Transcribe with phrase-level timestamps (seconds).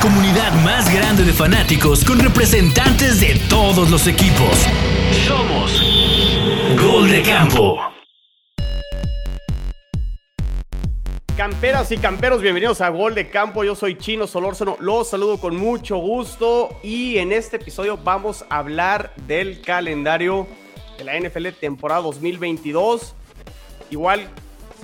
[0.00, 4.66] comunidad más grande de fanáticos con representantes de todos los equipos.
[5.26, 5.82] Somos
[6.80, 7.78] Gol de Campo.
[11.36, 13.62] Camperas y camperos, bienvenidos a Gol de Campo.
[13.62, 18.58] Yo soy Chino Solórzano, los saludo con mucho gusto y en este episodio vamos a
[18.58, 20.46] hablar del calendario
[20.96, 23.14] de la NFL temporada 2022.
[23.90, 24.30] Igual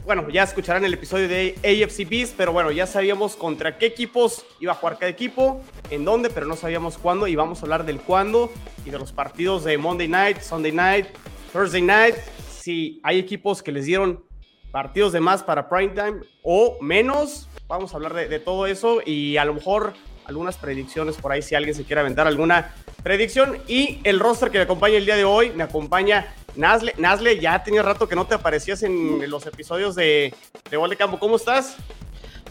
[0.07, 4.47] bueno, ya escucharán el episodio de AFC Beast, pero bueno, ya sabíamos contra qué equipos
[4.61, 5.61] iba a jugar cada equipo,
[5.91, 8.53] en dónde, pero no sabíamos cuándo, y vamos a hablar del cuándo
[8.85, 11.07] y de los partidos de Monday Night, Sunday Night,
[11.53, 12.15] Thursday Night,
[12.49, 14.25] si hay equipos que les dieron
[14.71, 19.01] partidos de más para prime time o menos, vamos a hablar de, de todo eso
[19.05, 19.95] y a lo mejor
[20.25, 23.59] algunas predicciones por ahí si alguien se quiere aventar alguna predicción.
[23.67, 27.63] Y el roster que me acompaña el día de hoy, me acompaña Nazle, Nazle, ya
[27.63, 30.35] tenía rato que no te aparecías en los episodios de,
[30.71, 31.19] de Gol de Campo.
[31.19, 31.77] ¿Cómo estás?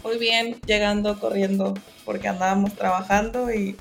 [0.03, 1.73] Muy bien, llegando, corriendo,
[2.05, 3.75] porque andábamos trabajando y...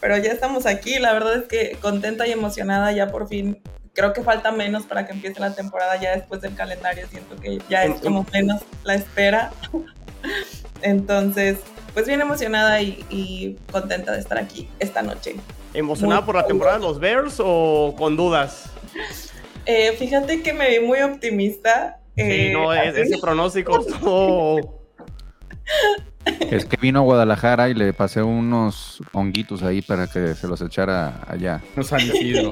[0.00, 3.58] Pero ya estamos aquí, la verdad es que contenta y emocionada ya por fin.
[3.94, 7.06] Creo que falta menos para que empiece la temporada ya después del calendario.
[7.08, 9.50] Siento que ya es como menos la espera.
[10.82, 11.58] Entonces,
[11.94, 15.36] pues bien emocionada y, y, contenta de estar aquí esta noche.
[15.72, 18.70] ¿Emocionada muy por la temporada de los Bears o con dudas?
[19.66, 22.00] Eh, fíjate que me vi muy optimista.
[22.16, 24.82] Eh, sí, no, es, ese pronóstico estuvo...
[26.50, 30.60] Es que vino a Guadalajara y le pasé unos honguitos ahí para que se los
[30.62, 31.60] echara allá.
[31.76, 32.50] Nos han decidido.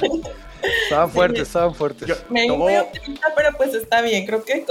[0.84, 2.08] estaban fuertes, estaban fuertes.
[2.08, 4.26] Yo, me vi muy optimista, pero pues está bien.
[4.26, 4.66] Creo que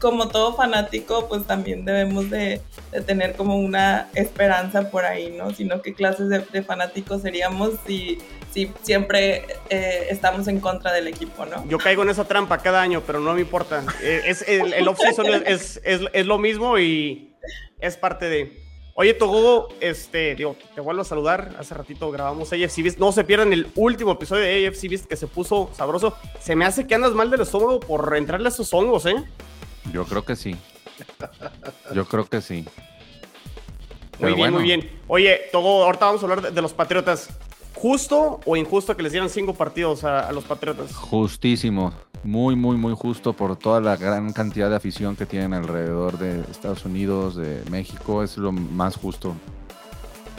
[0.00, 2.60] como todo fanático, pues también debemos de,
[2.92, 5.52] de, tener como una esperanza por ahí, ¿no?
[5.52, 8.18] Sino qué clases de, de fanáticos seríamos si,
[8.52, 11.66] si siempre eh, estamos en contra del equipo, ¿no?
[11.68, 13.84] Yo caigo en esa trampa cada año, pero no me importa.
[14.02, 17.34] Eh, es, el, el off-season es, es, es, lo mismo y
[17.80, 18.68] es parte de...
[18.94, 21.54] Oye, Togo, este, digo, te vuelvo a saludar.
[21.58, 22.98] Hace ratito grabamos AFC Beast.
[22.98, 26.16] No se pierdan el último episodio de AFC Beast que se puso sabroso.
[26.40, 29.24] Se me hace que andas mal del estómago por entrarle a esos hongos, ¿eh?
[29.92, 30.56] Yo creo que sí.
[31.94, 32.64] Yo creo que sí.
[34.18, 34.56] Muy bien, bueno.
[34.58, 34.90] muy bien.
[35.06, 37.28] Oye, Togo, ahorita vamos a hablar de, de, los Patriotas.
[37.74, 40.94] ¿Justo o injusto que les dieran cinco partidos a, a, los Patriotas?
[40.94, 41.92] Justísimo.
[42.24, 46.40] Muy, muy, muy justo por toda la gran cantidad de afición que tienen alrededor de
[46.50, 48.24] Estados Unidos, de México.
[48.24, 49.36] Es lo más justo.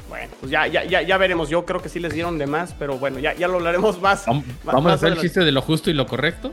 [0.09, 1.49] Bueno, pues ya, ya, ya, ya veremos.
[1.49, 4.25] Yo creo que sí les dieron de más, pero bueno, ya, ya lo hablaremos más.
[4.25, 6.51] ¿Vamos, más, ¿vamos a hacer el chiste de lo justo y lo correcto?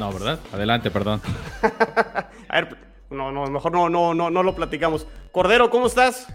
[0.00, 0.40] No, ¿verdad?
[0.50, 1.20] Adelante, perdón.
[2.48, 2.74] a ver,
[3.10, 5.06] no, no, mejor no, no, no, no lo platicamos.
[5.30, 6.26] Cordero, ¿cómo estás?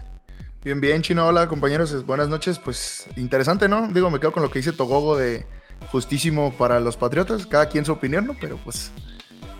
[0.62, 1.26] Bien, bien, Chino.
[1.26, 2.06] Hola, compañeros.
[2.06, 2.60] Buenas noches.
[2.60, 3.88] Pues interesante, ¿no?
[3.88, 5.46] Digo, me quedo con lo que dice Togogo de
[5.90, 7.44] justísimo para los Patriotas.
[7.44, 8.36] Cada quien su opinión, ¿no?
[8.40, 8.92] Pero pues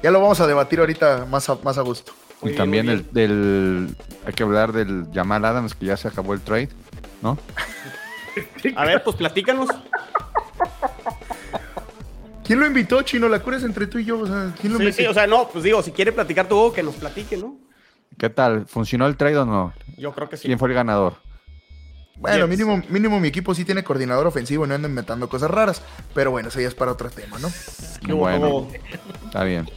[0.05, 2.13] ya lo vamos a debatir ahorita más a, más a gusto.
[2.43, 3.97] Muy y bien, también el, del.
[4.25, 6.69] Hay que hablar del Jamal Adams, que ya se acabó el trade,
[7.23, 7.37] ¿no?
[8.77, 9.69] a ver, pues platícanos.
[12.47, 13.29] ¿Quién lo invitó, Chino?
[13.29, 14.21] La cura es entre tú y yo.
[14.21, 16.73] O sea, ¿quién lo sí, sí, o sea, no, pues digo, si quiere platicar tu
[16.73, 17.59] que nos platique, ¿no?
[18.17, 18.67] ¿Qué tal?
[18.67, 19.75] ¿Funcionó el trade o no?
[19.99, 20.47] Yo creo que sí.
[20.47, 21.15] ¿Quién fue el ganador?
[22.19, 25.83] Bueno, mínimo, mínimo mi equipo sí tiene coordinador ofensivo y no andan inventando cosas raras.
[26.15, 27.49] Pero bueno, eso ya es para otro tema, ¿no?
[28.05, 28.69] Qué bueno.
[29.25, 29.69] Está bien.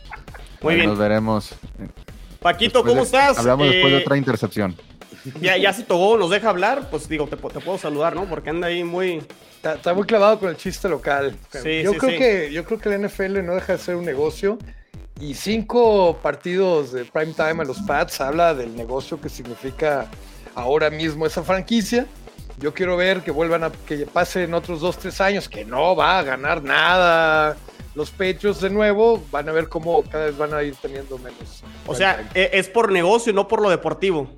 [0.62, 0.90] Muy bien.
[0.90, 1.56] Nos veremos.
[2.40, 3.40] Paquito, ¿cómo de, estás?
[3.40, 4.76] Hablamos eh, después de otra intercepción.
[5.42, 8.26] Ya, ya si Togo nos deja hablar, pues digo, te, te, puedo saludar, ¿no?
[8.26, 9.22] Porque anda ahí muy...
[9.56, 11.36] Está, está muy clavado con el chiste local.
[11.52, 12.18] Sí, yo, sí, creo sí.
[12.18, 14.58] Que, yo creo que la NFL no deja de ser un negocio
[15.20, 20.10] y cinco partidos de prime time a los Pats habla del negocio que significa
[20.56, 22.06] ahora mismo esa franquicia.
[22.58, 26.20] Yo quiero ver que vuelvan a que pasen otros dos, tres años, que no va
[26.20, 27.58] a ganar nada.
[27.96, 31.64] Los Patriots de nuevo van a ver cómo cada vez van a ir teniendo menos.
[31.86, 32.50] O sea, time.
[32.54, 34.30] es por negocio, no por lo deportivo.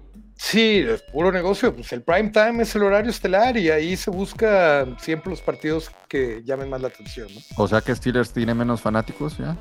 [0.44, 1.74] Sí, es puro negocio.
[1.74, 5.91] Pues el prime time es el horario estelar y ahí se busca siempre los partidos
[6.09, 7.28] que llamen más la atención.
[7.34, 7.63] ¿no?
[7.63, 9.56] O sea que Steelers tiene menos fanáticos ya.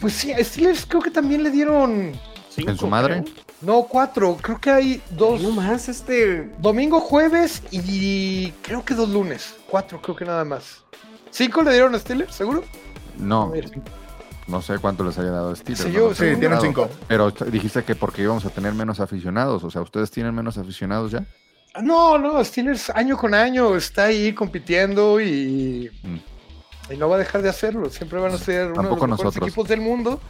[0.00, 2.12] Pues sí, a Steelers creo que también le dieron.
[2.50, 3.22] Cinco, ¿En su madre?
[3.22, 3.34] Creo.
[3.60, 4.36] No, cuatro.
[4.42, 5.40] Creo que hay dos.
[5.40, 6.50] No más, este.
[6.58, 9.54] Domingo, jueves y creo que dos lunes.
[9.70, 10.82] Cuatro, creo que nada más.
[11.30, 12.64] ¿Cinco le dieron a Steelers, seguro?
[13.16, 13.46] No.
[13.46, 14.01] No
[14.62, 15.84] sé cuánto les haya dado Steelers.
[15.84, 16.88] Sí, yo, no sí tienen cinco.
[17.08, 19.64] Pero dijiste que porque íbamos a tener menos aficionados.
[19.64, 21.24] O sea, ¿ustedes tienen menos aficionados ya?
[21.80, 26.92] No, no, Steelers año con año está ahí compitiendo y, mm.
[26.92, 27.88] y no va a dejar de hacerlo.
[27.88, 29.48] Siempre van a ser uno de los mejores nosotros.
[29.48, 30.20] equipos del mundo.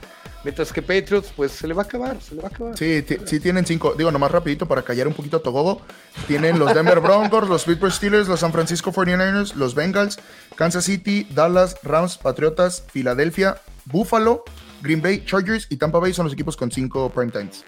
[0.45, 2.77] Mientras que Patriots, pues se le va a acabar, se le va a acabar.
[2.77, 3.95] Sí, sí tienen cinco.
[3.97, 5.81] Digo, nomás rapidito para callar un poquito a Togogo.
[6.27, 10.19] Tienen los Denver Broncos, los Pittsburgh Steelers, los San Francisco 49ers, los Bengals,
[10.57, 14.45] Kansas City, Dallas, Rams, Patriotas, Filadelfia, Buffalo,
[14.81, 17.65] Green Bay, Chargers y Tampa Bay son los equipos con cinco prime times.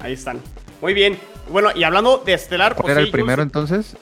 [0.00, 0.40] Ahí están.
[0.80, 1.18] Muy bien.
[1.48, 3.96] Bueno, y hablando de estelar, ¿Cuál pues era sí, el primero entonces?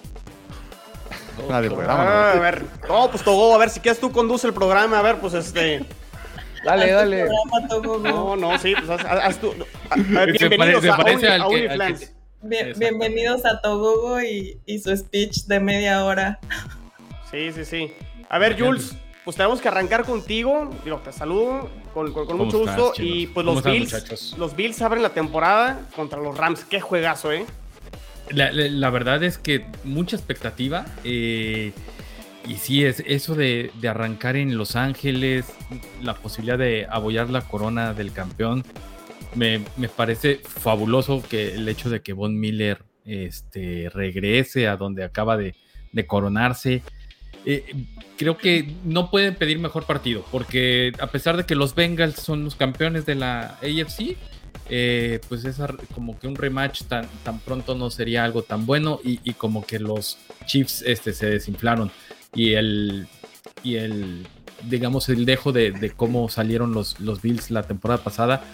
[1.48, 2.12] Nadie, pues, vámonos.
[2.12, 5.02] Ah, a ver, no, pues Togo, a ver, si quieres tú conduce el programa, a
[5.02, 5.84] ver, pues este.
[6.64, 7.26] Dale, dale.
[7.80, 8.10] programa.
[8.10, 9.54] No, no, sí, pues haz, tú.
[9.88, 12.00] A- a ver, bienvenidos a, parece Only- al a que- al OnlyFans.
[12.00, 12.80] que- Bien- Exacto.
[12.80, 16.38] bienvenidos a Togogo y, y su speech de media hora.
[17.30, 17.92] Sí, sí, sí.
[18.28, 18.94] A ver, Jules,
[19.24, 20.70] pues tenemos que arrancar contigo.
[20.84, 22.92] Digo, te saludo con, con- con ¿Cómo mucho gusto.
[22.98, 26.64] Y pues ¿Cómo los Bills, los Bills abren la temporada contra los Rams.
[26.64, 27.44] Qué juegazo, ¿eh?
[28.30, 30.86] La, la- la verdad es que mucha expectativa.
[31.04, 31.72] eh,
[32.48, 35.44] y sí, es eso de, de arrancar en Los Ángeles,
[36.02, 38.64] la posibilidad de abollar la corona del campeón.
[39.34, 45.04] Me, me parece fabuloso que el hecho de que Von Miller este, regrese a donde
[45.04, 45.54] acaba de,
[45.92, 46.82] de coronarse.
[47.46, 47.74] Eh,
[48.18, 52.44] creo que no pueden pedir mejor partido, porque a pesar de que los Bengals son
[52.44, 54.16] los campeones de la AFC,
[54.68, 59.00] eh, pues esa como que un rematch tan, tan pronto no sería algo tan bueno
[59.02, 61.90] y, como que los Chiefs este, se desinflaron.
[62.34, 63.08] Y el
[63.64, 64.26] y el
[64.68, 68.44] digamos el dejo de, de cómo salieron los, los Bills la temporada pasada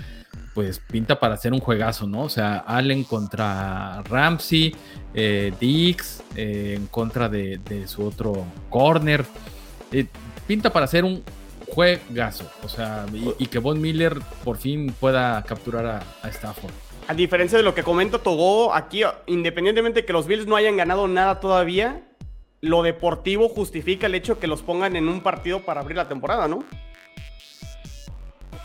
[0.56, 2.22] pues pinta para hacer un juegazo, ¿no?
[2.22, 4.74] O sea, Allen contra Ramsey,
[5.12, 9.26] eh, Dix eh, en contra de, de su otro corner.
[9.92, 10.06] Eh,
[10.46, 11.22] pinta para hacer un
[11.68, 12.50] juegazo.
[12.64, 13.04] O sea,
[13.38, 16.72] y, que Von Miller por fin pueda capturar a, a Stafford.
[17.06, 20.78] A diferencia de lo que comenta Togo, aquí, independientemente de que los Bills no hayan
[20.78, 22.00] ganado nada todavía,
[22.62, 26.48] lo deportivo justifica el hecho que los pongan en un partido para abrir la temporada,
[26.48, 26.64] ¿no?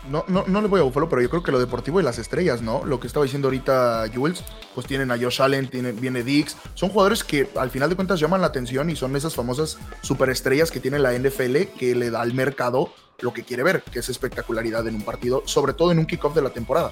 [0.08, 2.18] No, no, no le voy a Buffalo, pero yo creo que lo deportivo y las
[2.18, 2.84] estrellas, ¿no?
[2.84, 4.42] Lo que estaba diciendo ahorita Jules,
[4.74, 6.56] pues tienen a Josh Allen, tienen, viene Dix.
[6.74, 10.70] Son jugadores que al final de cuentas llaman la atención y son esas famosas superestrellas
[10.72, 14.08] que tiene la NFL que le da al mercado lo que quiere ver, que es
[14.08, 16.90] espectacularidad en un partido, sobre todo en un kickoff de la temporada.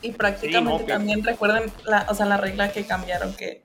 [0.00, 3.64] Y prácticamente Sí, no, que- también recuerden la, o sea, la regla que cambiaron, que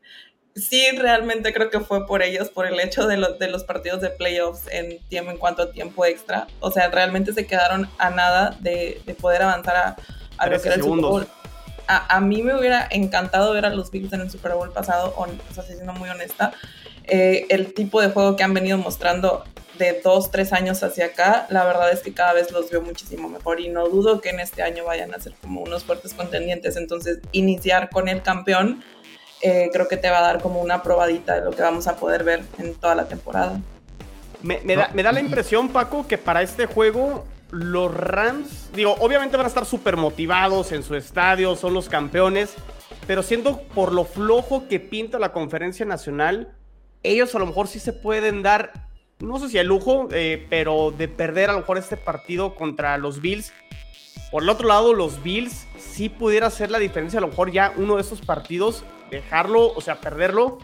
[0.56, 4.02] sí realmente creo que fue por ellos, por el hecho de, los de los partidos
[4.02, 6.48] de playoffs en, tiempo, en cuanto a tiempo extra.
[6.62, 9.96] O sea, realmente se quedaron a nada de, de poder avanzar a,
[10.38, 11.02] a lo 13 que era el Super.
[11.02, 11.28] Bowl.
[11.88, 15.14] A, a mí me hubiera encantado ver a los Bills en el Super Bowl pasado,
[15.18, 16.52] hon- o sea, siendo muy honesta.
[17.04, 19.44] Eh, el tipo de juego que han venido mostrando
[19.78, 23.28] de dos, tres años hacia acá, la verdad es que cada vez los veo muchísimo
[23.30, 26.78] mejor y no dudo que en este año vayan a ser como unos fuertes contendientes.
[26.78, 28.84] Entonces, iniciar con el campeón
[29.46, 31.98] eh, creo que te va a dar como una probadita de lo que vamos a
[31.98, 33.60] poder ver en toda la temporada.
[34.42, 38.96] Me, me da, me da la impresión, Paco, que para este juego los Rams, digo,
[39.00, 42.56] obviamente van a estar súper motivados en su estadio, son los campeones,
[43.06, 46.56] pero siento por lo flojo que pinta la conferencia nacional,
[47.04, 48.88] ellos a lo mejor sí se pueden dar,
[49.20, 52.98] no sé si el lujo, eh, pero de perder a lo mejor este partido contra
[52.98, 53.54] los Bills.
[54.32, 57.74] Por el otro lado, los Bills sí pudiera hacer la diferencia, a lo mejor ya
[57.78, 60.60] uno de esos partidos, dejarlo, o sea, perderlo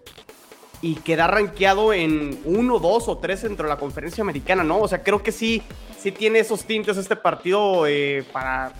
[0.81, 4.79] y quedar rankeado en uno, dos o tres dentro de la conferencia americana, ¿no?
[4.79, 5.61] O sea, creo que sí,
[5.99, 8.73] sí tiene esos tintes este partido eh, para,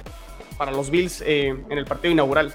[0.58, 2.52] para los Bills eh, en el partido inaugural.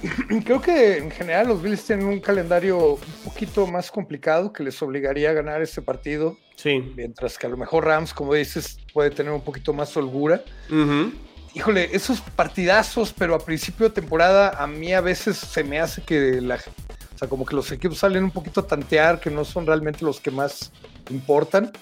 [0.44, 4.80] Creo que en general los Bills tienen un calendario un poquito más complicado que les
[4.80, 6.92] obligaría a ganar este partido, Sí.
[6.96, 10.40] mientras que a lo mejor Rams, como dices, puede tener un poquito más holgura.
[10.70, 11.12] Ujú.
[11.58, 16.00] Híjole, esos partidazos, pero a principio de temporada a mí a veces se me hace
[16.02, 19.44] que la, o sea, como que los equipos salen un poquito a tantear, que no
[19.44, 20.70] son realmente los que más
[21.10, 21.72] importan.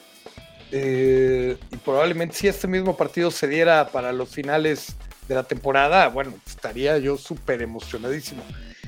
[0.73, 4.97] Eh, y probablemente si este mismo partido se diera para los finales
[5.29, 8.43] de la temporada, bueno, estaría yo súper emocionadísimo.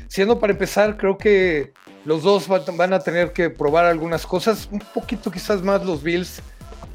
[0.08, 1.74] Siendo para empezar, creo que
[2.06, 6.40] los dos van, a tener que probar algunas cosas, un poquito quizás más los Bills.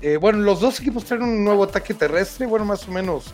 [0.02, 3.32] Eh, bueno, los dos equipos traen un nuevo ataque terrestre, bueno, más o menos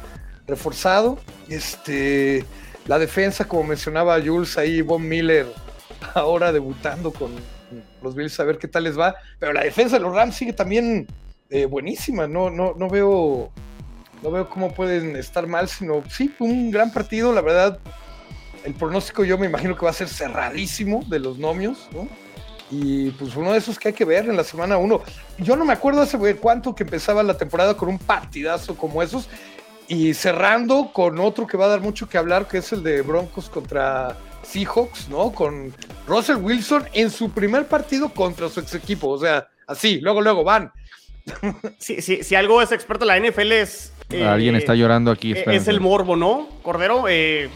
[0.49, 1.19] reforzado.
[1.47, 2.45] Este,
[2.87, 5.47] la defensa, como mencionaba Jules, ahí Von Miller
[6.13, 7.31] ahora debutando con
[8.01, 9.15] los Bills a ver qué tal les va.
[9.39, 11.07] Pero la defensa de los Rams sigue también
[11.49, 12.27] eh, buenísima.
[12.27, 13.51] No, no, no veo.
[14.21, 17.79] No veo cómo pueden estar mal, sino sí, un gran partido, la verdad.
[18.65, 22.05] El pronóstico yo me imagino que va a ser cerradísimo de los nomios, ¿no?
[22.69, 25.01] Y pues uno de esos que hay que ver en la semana 1.
[25.39, 29.29] Yo no me acuerdo hace cuánto que empezaba la temporada con un partidazo como esos.
[29.89, 33.01] Y cerrando con otro que va a dar mucho que hablar, que es el de
[33.01, 35.31] Broncos contra Seahawks, ¿no?
[35.31, 35.73] Con
[36.07, 39.09] Russell Wilson en su primer partido contra su ex equipo.
[39.09, 40.71] O sea, así, luego, luego van.
[41.79, 43.91] Si, si- si algo es experto en la NFL es...
[44.09, 45.33] eh, Alguien está llorando aquí.
[45.33, 46.47] eh, Es el morbo, ¿no?
[46.63, 47.49] Cordero, eh,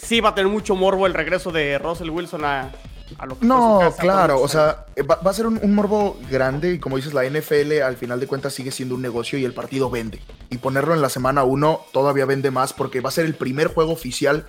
[0.00, 2.70] sí va a tener mucho morbo el regreso de Russell Wilson a,
[3.18, 5.46] a lo que fue su No, casa claro, o sea, eh, va, va a ser
[5.46, 8.94] un, un morbo grande y como dices, la NFL al final de cuentas sigue siendo
[8.94, 10.20] un negocio y el partido vende.
[10.50, 13.68] Y ponerlo en la semana 1 todavía vende más porque va a ser el primer
[13.68, 14.46] juego oficial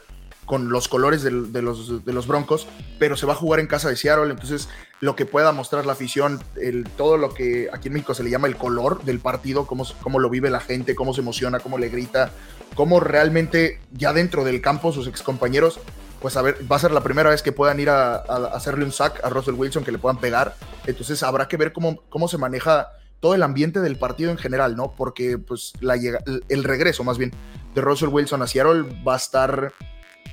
[0.52, 2.68] con los colores de, los, de los Broncos,
[3.00, 4.68] pero se va a jugar en casa de Seattle, entonces
[5.00, 8.32] lo que pueda mostrar la afición, el, todo lo que aquí en México se le
[8.32, 11.78] llama el color del partido, cómo, cómo lo vive la gente, cómo se emociona, cómo
[11.78, 12.32] le grita,
[12.76, 15.80] cómo realmente ya dentro del campo sus excompañeros,
[16.22, 18.86] pues a ver, va a ser la primera vez que puedan ir a, a hacerle
[18.86, 22.28] un sack a Russell Wilson, que le puedan pegar, entonces habrá que ver cómo, cómo
[22.28, 24.94] se maneja todo el ambiente del partido en general, ¿no?
[24.96, 27.32] Porque pues la llega- el regreso más bien
[27.76, 29.74] de Russell Wilson a Seattle va a estar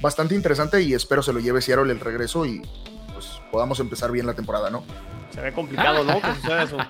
[0.00, 2.62] bastante interesante y espero se lo lleve Seattle el regreso y
[3.12, 4.84] pues podamos empezar bien la temporada, ¿no?
[5.34, 6.20] Se ve complicado, ¿no?
[6.20, 6.76] Que suceda eso.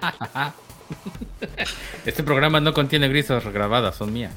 [2.07, 4.33] Este programa no contiene grises regrabadas, son mías.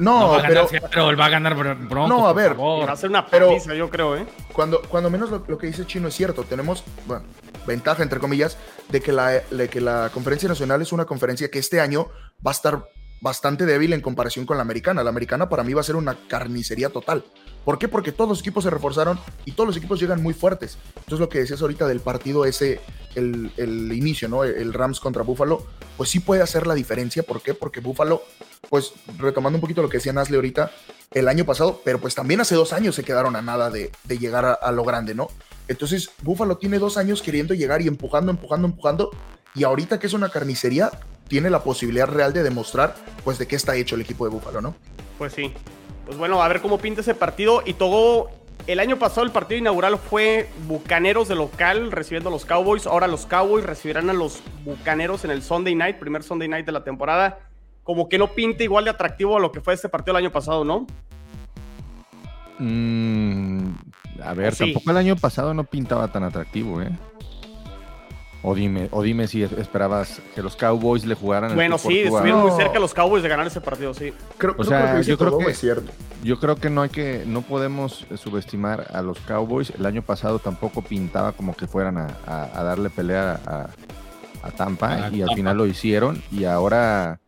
[0.00, 2.08] No, va a ganar pero Seattle, va a ganar Bron- Broncos.
[2.08, 4.26] No, a ver, va a ser una Pero- paliza, yo creo, ¿eh?
[4.52, 7.24] cuando, cuando menos lo, lo que dice Chino es cierto, tenemos, bueno,
[7.66, 8.56] ventaja entre comillas,
[8.88, 12.08] de que, la, de que la conferencia nacional es una conferencia que este año
[12.44, 12.84] va a estar
[13.20, 15.04] bastante débil en comparación con la americana.
[15.04, 17.24] La americana para mí va a ser una carnicería total.
[17.64, 17.88] ¿Por qué?
[17.88, 20.78] Porque todos los equipos se reforzaron y todos los equipos llegan muy fuertes.
[20.96, 22.80] Entonces lo que decías ahorita del partido ese,
[23.14, 24.44] el, inicio, ¿no?
[24.44, 27.22] El Rams contra Buffalo, pues sí puede hacer la diferencia.
[27.22, 27.52] ¿Por qué?
[27.52, 28.22] Porque Buffalo,
[28.70, 30.70] pues retomando un poquito lo que decía Nasle ahorita,
[31.10, 34.46] el año pasado, pero pues también hace dos años se quedaron a nada de, llegar
[34.46, 35.28] a, a lo grande, ¿no?
[35.68, 39.10] Entonces Buffalo tiene dos años queriendo llegar y empujando, empujando, empujando.
[39.54, 40.90] Y ahorita que es una carnicería,
[41.30, 44.60] tiene la posibilidad real de demostrar, pues, de qué está hecho el equipo de Buffalo,
[44.60, 44.74] ¿no?
[45.16, 45.52] Pues sí.
[46.04, 47.62] Pues bueno, a ver cómo pinta ese partido.
[47.64, 48.30] Y Togo,
[48.66, 52.84] el año pasado el partido inaugural fue Bucaneros de local recibiendo a los Cowboys.
[52.88, 56.72] Ahora los Cowboys recibirán a los Bucaneros en el Sunday night, primer Sunday night de
[56.72, 57.38] la temporada.
[57.84, 60.32] Como que no pinta igual de atractivo a lo que fue este partido el año
[60.32, 60.84] pasado, ¿no?
[62.58, 63.70] Mm,
[64.22, 64.64] a ver, Sí.
[64.64, 66.90] tampoco el año pasado no pintaba tan atractivo, ¿eh?
[68.42, 71.54] O dime, o dime si es- esperabas que los Cowboys le jugaran.
[71.54, 72.56] Bueno, sí, estuvieron muy No.
[72.56, 74.14] cerca los Cowboys de ganar ese partido, sí.
[74.38, 75.92] Creo, O sea, que yo creo que- es cierto.
[76.22, 79.70] Yo creo que no hay que, no podemos eh, subestimar a los Cowboys.
[79.78, 83.68] El año pasado tampoco pintaba como que fueran a, a- a darle pelea a,
[84.42, 85.34] a Tampa y al Tampa.
[85.34, 87.20] final lo hicieron y ahora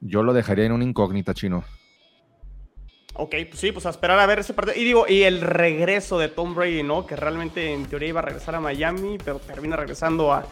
[0.00, 1.64] yo lo dejaría en una incógnita chino.
[3.14, 4.76] Ok, pues sí, pues a esperar a ver ese partido.
[4.76, 7.06] Y digo, y el regreso de Tom Brady, ¿no?
[7.06, 10.44] Que realmente en teoría iba a regresar a Miami, pero termina regresando a,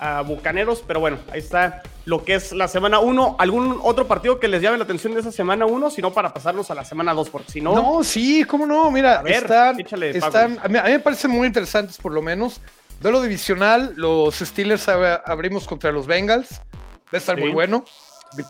[0.00, 0.82] a Bucaneros.
[0.86, 3.36] Pero bueno, ahí está lo que es la semana 1.
[3.38, 5.90] ¿Algún otro partido que les llame la atención de esa semana 1?
[5.90, 7.74] Si no, para pasarnos a la semana 2, porque si no...
[7.74, 8.90] No, sí, cómo no.
[8.90, 12.12] Mira, A ver, están, échale, están a, mí, a mí me parecen muy interesantes, por
[12.12, 12.62] lo menos.
[13.00, 16.62] Duelo divisional, los Steelers ab- abrimos contra los Bengals.
[17.08, 17.42] Va a estar Sí.
[17.42, 17.84] muy bueno,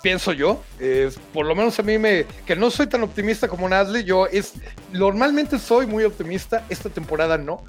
[0.02, 0.62] pienso yo.
[0.80, 2.26] Eh, por lo menos a mí me.
[2.46, 4.04] Que no soy tan optimista como Nasle.
[4.04, 4.54] Yo es.
[4.92, 6.64] Normalmente soy muy optimista.
[6.68, 7.62] Esta temporada no.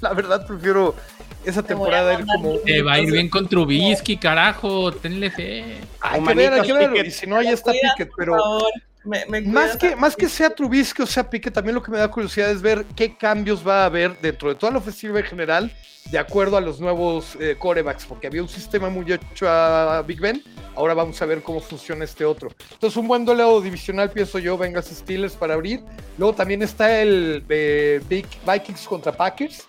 [0.00, 0.94] La verdad, prefiero
[1.44, 2.58] esa Te temporada ir como.
[2.58, 4.92] Te va a ir bien con Trubisky, carajo.
[4.92, 5.78] Tenle fe.
[6.00, 7.06] Hay que ver, hay que ver.
[7.06, 8.32] Y si no, ahí está por pero.
[8.38, 8.72] favor.
[9.06, 11.90] Me- me Más que, a más que sea Trubisky o sea Pique, también lo que
[11.90, 15.20] me da curiosidad es ver qué cambios va a haber dentro de toda la ofensiva
[15.20, 15.72] en general,
[16.10, 20.20] de acuerdo a los nuevos eh, corebacks, porque había un sistema muy hecho a Big
[20.20, 20.42] Ben,
[20.74, 22.50] ahora vamos a ver cómo funciona este otro.
[22.72, 25.80] Entonces, un buen duelo divisional, pienso yo, vengas Steelers para abrir.
[26.18, 29.66] Luego también está el eh, Big Vikings contra Packers.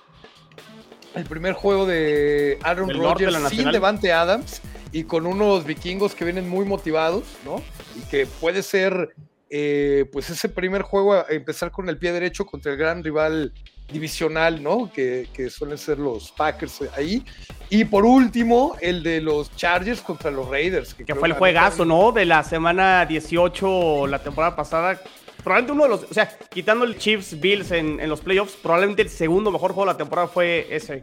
[1.15, 3.72] El primer juego de Aaron Rodgers sin.
[3.72, 4.62] Devante Adams
[4.98, 7.62] y con unos vikingos que vienen muy motivados, ¿no?
[7.96, 9.13] Y que puede ser,
[9.48, 13.54] eh, pues, ese primer juego a empezar con el pie derecho contra el gran rival
[13.92, 14.92] divisional, ¿no?
[14.92, 17.24] Que, que suelen ser los Packers ahí.
[17.70, 20.96] Y por último, el de los Chargers contra los Raiders.
[20.96, 22.12] Que fue el juegazo, también- ¿no?
[22.12, 25.00] De la semana 18, la temporada pasada.
[25.44, 29.04] Probablemente uno de los, o sea, quitando el Chiefs Bills en, en los playoffs, probablemente
[29.04, 31.01] el segundo mejor juego de la temporada fue ese.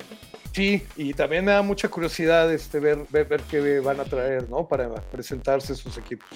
[0.54, 4.68] Sí, y también me da mucha curiosidad este, ver, ver, qué van a traer, ¿no?
[4.68, 6.28] Para presentarse sus equipos.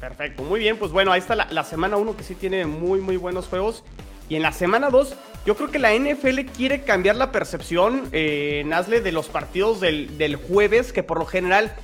[0.00, 3.18] Perfecto, muy bien, pues bueno, ahí está la, semana 1 que sí tiene muy, muy
[3.18, 3.84] buenos juegos.
[4.30, 8.62] Y en la semana 2, yo creo que la NFL quiere cambiar la percepción, eh,
[8.64, 11.74] Nasle, de los partidos del, del jueves, que por lo general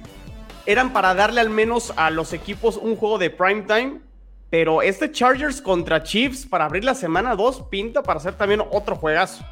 [0.65, 4.01] eran para darle al menos a los equipos un juego de prime time.
[4.49, 8.97] Pero este Chargers contra Chiefs para abrir la semana 2 pinta para hacer también otro
[8.97, 9.45] juegazo.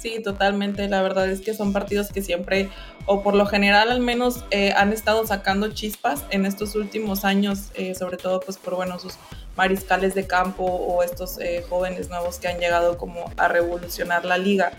[0.00, 0.88] Sí, totalmente.
[0.88, 2.70] La verdad es que son partidos que siempre,
[3.04, 7.70] o por lo general al menos, eh, han estado sacando chispas en estos últimos años,
[7.74, 9.16] eh, sobre todo pues por bueno, sus
[9.56, 14.38] mariscales de campo o estos eh, jóvenes nuevos que han llegado como a revolucionar la
[14.38, 14.72] liga.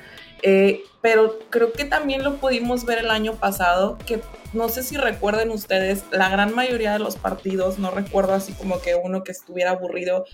[1.02, 4.22] Pero creo que también lo pudimos ver el año pasado, que
[4.54, 8.82] no sé si recuerden ustedes, la gran mayoría de los partidos, no recuerdo así como
[8.82, 10.26] que uno que estuviera aburrido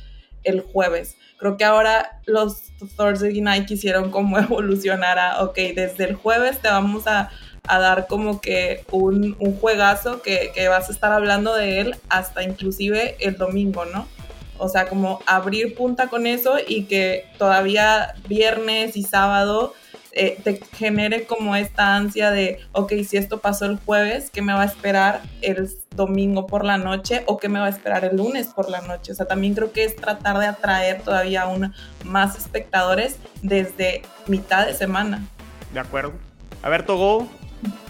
[0.43, 1.17] el jueves.
[1.37, 2.63] Creo que ahora los
[2.95, 7.29] Thursday Night quisieron como evolucionar a, ok, desde el jueves te vamos a,
[7.63, 11.95] a dar como que un, un juegazo que, que, vas a estar hablando de él
[12.09, 14.07] hasta inclusive el domingo, ¿no?
[14.59, 19.73] O sea, como abrir punta con eso y que todavía viernes y sábado
[20.17, 24.53] eh, te genere como esta ansia de, ok, si esto pasó el jueves, ¿qué me
[24.53, 28.17] va a esperar el domingo por la noche o qué me va a esperar el
[28.17, 29.11] lunes por la noche?
[29.11, 34.65] O sea, también creo que es tratar de atraer todavía aún más espectadores desde mitad
[34.65, 35.23] de semana.
[35.73, 36.13] De acuerdo.
[36.63, 37.27] A ver, Togo.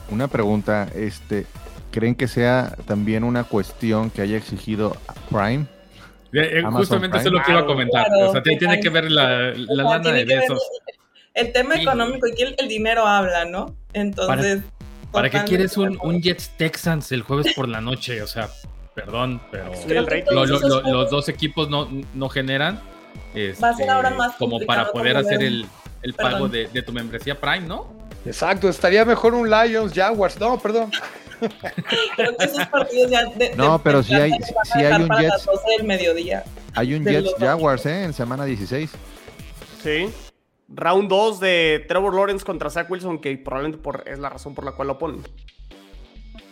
[0.09, 1.45] Una pregunta, este,
[1.91, 4.95] ¿creen que sea también una cuestión que haya exigido
[5.29, 5.65] Prime?
[6.33, 8.05] Eh, eh, justamente eso es lo que iba a comentar.
[8.05, 10.61] Claro, o sea, tiene que ver la, la O sea, lana de que besos.
[11.37, 11.81] El tema Sí.
[11.81, 13.75] económico y que el, el dinero habla, ¿no?
[13.93, 14.61] Entonces.
[15.11, 18.21] ¿Para qué totalmente quieres un, un Jets Texans el jueves por la noche?
[18.21, 18.49] O sea,
[18.93, 19.71] perdón, pero
[20.29, 22.75] lo- lo- lo- los dos equipos no, no generan.
[23.63, 25.65] Va a ser este, ahora más como para poder hacer el,
[26.01, 27.87] el pago de, de tu membresía Prime, ¿no?
[28.25, 30.39] Exacto, estaría mejor un Lions Jaguars.
[30.39, 30.91] No, perdón.
[32.15, 33.25] Creo que esos partidos ya.
[33.25, 35.33] de- No, de- pero sí hay- sí hay un para Jets.
[35.33, 36.43] las 12 del mediodía.
[36.75, 38.03] Hay un Jets Jaguars, ¿eh?
[38.03, 38.89] En semana 16.
[39.83, 40.09] Sí.
[40.69, 44.65] Round 2 de Trevor Lawrence contra Zach Wilson, que probablemente por, es la razón por
[44.65, 45.21] la cual lo ponen.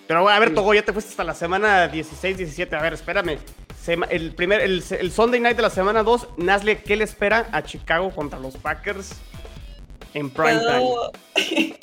[0.08, 2.76] Pero a ver, Togo, ya te fuiste hasta la semana 16, 17.
[2.76, 3.38] A ver, espérame.
[3.82, 7.48] Sema- el, primer, el, el Sunday night de la semana 2, Nasle, ¿qué le espera
[7.52, 9.14] a Chicago contra los Packers
[10.14, 10.80] en prime time?
[10.80, 11.12] Puedo,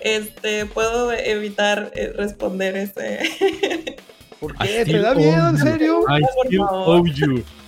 [0.00, 3.96] este, puedo evitar eh, responder ese.
[4.40, 4.84] ¿Por qué?
[4.84, 6.00] ¿Te da miedo, en serio?
[6.08, 7.44] I still owe you.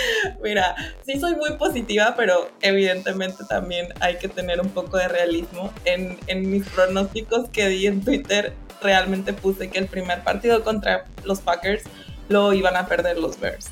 [0.42, 0.74] Mira,
[1.04, 5.72] sí soy muy positiva, pero evidentemente también hay que tener un poco de realismo.
[5.84, 11.06] En, en mis pronósticos que di en Twitter, realmente puse que el primer partido contra
[11.24, 11.84] los Packers
[12.28, 13.68] lo iban a perder los Bears.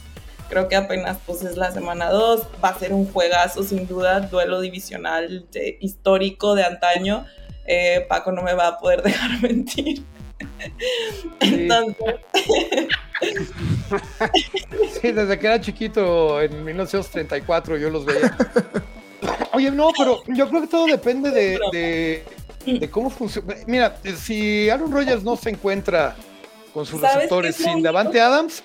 [0.49, 4.21] Creo que apenas pues es la semana 2, va a ser un juegazo sin duda,
[4.21, 7.25] duelo divisional de- histórico de antaño.
[7.67, 10.03] Eh, Paco no me va a poder dejar mentir.
[11.41, 12.17] Entonces,
[15.01, 18.37] Sí, desde que era chiquito, en 1934, yo los veía.
[19.53, 22.25] Oye, no, pero yo creo que todo depende de, de,
[22.79, 23.55] de cómo funciona.
[23.67, 26.17] Mira, si Aaron Rodgers no se encuentra
[26.73, 27.83] con sus ¿Sabes receptores sin?
[27.83, 28.63] Davante Adams,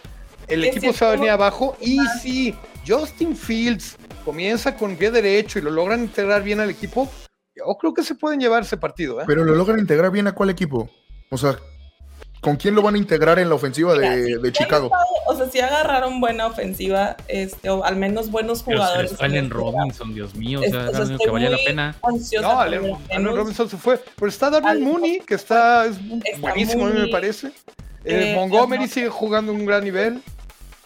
[0.48, 1.78] el equipo se va a venir abajo.
[1.80, 2.56] Y si
[2.88, 7.10] Justin Fields comienza con pie derecho y lo logran integrar bien al equipo,
[7.56, 9.22] yo creo que se pueden llevar ese partido.
[9.22, 9.26] ¿eh?
[9.28, 10.90] Pero lo logran integrar bien a cuál equipo.
[11.32, 11.58] O sea,
[12.42, 14.86] ¿con quién lo van a integrar en la ofensiva Mira, de, Chicago?
[14.88, 19.12] estado- o sea, si agarraron buena ofensiva, este, o al menos buenos Pero jugadores.
[19.16, 21.96] fue Allen en Robinson, Dios mío, o sea, o que valía la pena.
[22.42, 22.98] No, Allen.
[23.24, 24.02] Robinson se fue.
[24.16, 27.48] Pero está Darnell Allen Mooney, que está es Está buenísimo, a mí me parece.
[28.06, 28.88] Eh, Eh, Montgomery no.
[28.88, 30.24] sigue jugando un gran nivel.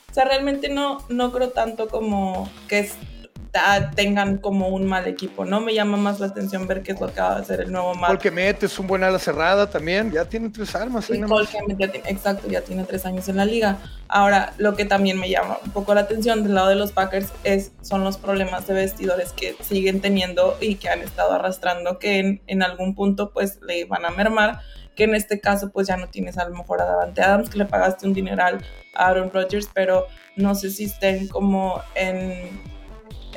[0.10, 2.96] O sea, realmente no, no creo tanto como que es-
[3.96, 5.62] tengan como un mal equipo, ¿no?
[5.62, 7.94] Me llama más la atención ver qué es lo que va a hacer el nuevo
[7.94, 8.10] Matt.
[8.10, 10.12] Porque mete es un buen ala cerrada también.
[10.12, 11.06] Ya tienen tres armas.
[11.08, 13.78] Cole Kemet ya tiene- exacto, ya tiene tres años en la liga.
[14.08, 17.30] Ahora, lo que también me llama un poco la atención del lado de los Packers
[17.44, 22.20] es, son los problemas de vestidores que siguen teniendo y que han estado arrastrando, que
[22.20, 24.60] en, en algún punto pues le van a mermar,
[24.96, 27.58] que en este caso pues ya no tienes a lo mejor a Davante Adams, que
[27.60, 28.64] le pagaste un dineral
[28.96, 32.73] a Aaron Rodgers, pero no sé si estén como en...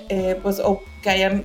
[0.09, 1.45] eh, pues o que hayan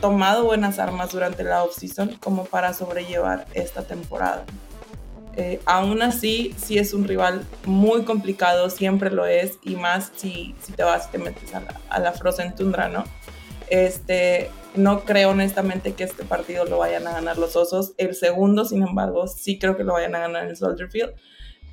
[0.00, 4.44] tomado buenas armas durante la offseason como para sobrellevar esta temporada.
[5.36, 10.54] Eh, aún así, sí es un rival muy complicado, siempre lo es, y más si,
[10.76, 13.04] te vas y te metes a la, a la Frozen Tundra, ¿no?
[13.68, 17.94] Este, no creo honestamente que este partido lo vayan a ganar los Osos.
[17.96, 21.12] El segundo, sin embargo, sí creo que lo vayan a ganar en Soldier Field.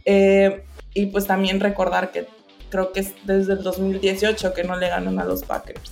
[0.06, 0.64] Eh,
[0.94, 2.28] y pues también recordar que
[2.70, 5.92] creo que es desde el 2018 que no le ganan a los Packers.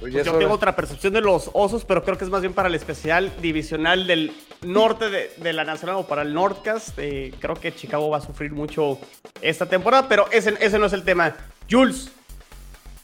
[0.00, 2.68] Pues Yo tengo otra percepción de los osos, pero creo que es más bien para
[2.68, 4.32] el especial divisional del
[4.62, 6.96] norte de, de la nacional o para el Nordcast.
[6.98, 8.98] Eh, creo que Chicago va a sufrir mucho
[9.42, 11.34] esta temporada, pero ese, ese no es el tema.
[11.68, 12.12] Jules,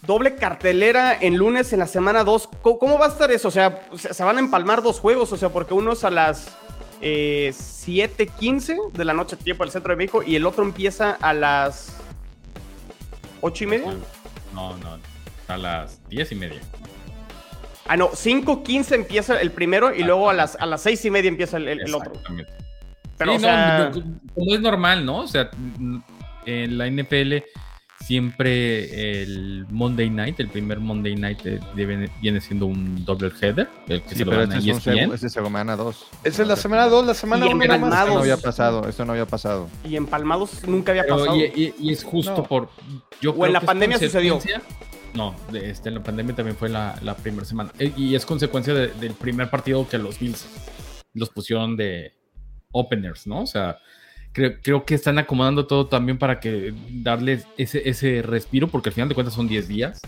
[0.06, 2.48] doble cartelera en lunes en la semana 2.
[2.62, 3.48] ¿Cómo, cómo va a estar eso?
[3.48, 6.10] O sea, se, se van a empalmar dos juegos, o sea, porque uno es a
[6.10, 6.46] las
[7.00, 11.34] eh, 7:15 de la noche, tiempo del centro de México, y el otro empieza a
[11.34, 11.92] las
[13.40, 13.94] 8 y media.
[14.54, 15.13] No, no,
[15.48, 16.60] a las diez y media.
[17.86, 21.28] Ah, no, 5.15 empieza el primero y luego a las, a las 6 y media
[21.28, 22.12] empieza el, el- el otro.
[22.12, 22.52] Exactamente.
[23.18, 23.90] Pero, Sí, o no, sea,
[24.34, 25.18] como es normal, ¿no?
[25.18, 25.50] O sea,
[26.46, 27.44] en la NFL
[28.00, 33.68] siempre el Monday Night, el primer Monday Night eh, debe- viene siendo un double header,
[33.88, 36.06] el que Sí, se lo pero a este es, un segu- este es semana 2.
[36.24, 37.88] Esa es la semana 2, la semana Y 1 nada Esto más.
[37.92, 38.14] empalmados.
[38.14, 39.68] no había pasado, esto no había pasado.
[39.84, 41.36] y empalmados nunca había Pero, pasado.
[41.36, 42.42] y, y- y es justo No.
[42.44, 42.68] por.
[43.22, 44.38] Yo O creo en la que pandemia sucedió.
[45.14, 47.70] No, este, en la pandemia también fue la, la primera semana.
[47.78, 50.46] Eh, Y es consecuencia de- del primer partido que los Bills
[51.14, 52.12] los pusieron de
[52.72, 53.42] openers, ¿no?
[53.42, 53.78] O sea,
[54.32, 58.94] creo, creo que están acomodando todo también para que darles ese, ese respiro, porque al
[58.94, 60.00] final de cuentas son 10 días.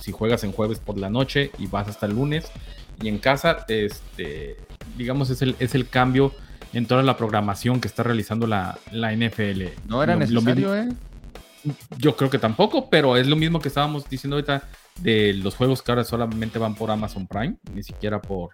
[0.00, 2.50] Si juegas en jueves por la noche y vas hasta el lunes,
[3.00, 4.56] y en casa, este,
[4.98, 6.34] digamos, es el, es el cambio
[6.72, 9.62] en toda la programación que está realizando la, la NFL.
[9.86, 10.96] No era Lo- lo necesario, mismo- ¿eh?
[11.98, 14.62] Yo creo que tampoco, pero es lo mismo que estábamos diciendo ahorita
[15.00, 18.50] de los juegos que ahora solamente van por Amazon Prime, ni siquiera por,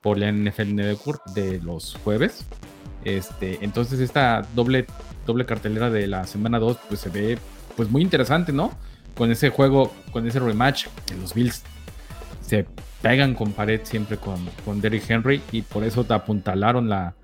[0.00, 2.46] por la NFL Network de los jueves.
[3.04, 4.86] Este, entonces esta doble,
[5.26, 7.38] doble cartelera de la semana 2 pues se ve
[7.76, 8.72] pues muy interesante, ¿no?
[9.14, 11.62] Con ese juego, con ese rematch que los Bills
[12.42, 12.66] se
[13.00, 17.14] pegan con pared siempre con, con Derrick Henry y por eso te apuntalaron la,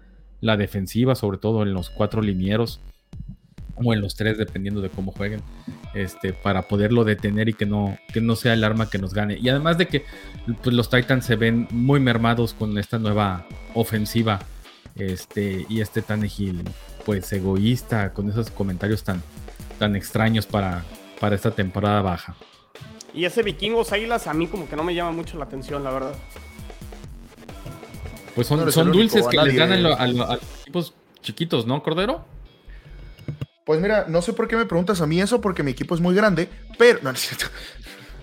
[0.41, 2.81] la defensiva, sobre todo en los cuatro linieros
[3.77, 5.41] o en los tres, dependiendo de cómo jueguen,
[5.95, 9.39] este, para poderlo detener y que no, que no sea el arma que nos gane.
[9.41, 10.05] Y además de que
[10.63, 14.41] pues, los Titans se ven muy mermados con esta nueva ofensiva,
[14.97, 16.63] este, y este Tannehill,
[17.05, 19.23] pues egoísta, con esos comentarios tan,
[19.79, 20.85] tan extraños para,
[21.21, 22.35] para esta temporada baja.
[23.13, 25.91] Y ese vikingos águilas a mí como que no me llama mucho la atención, la
[25.91, 26.15] verdad.
[28.35, 30.95] Pues son, No eres son el único, dulces que les ganan a, a los equipos
[31.23, 32.25] chiquitos, ¿no, Cordero?
[33.67, 36.01] Pues mira, no sé por qué me preguntas a mí eso, porque mi equipo es
[36.01, 36.49] muy grande,
[36.79, 37.01] pero...
[37.03, 37.47] No, no es cierto.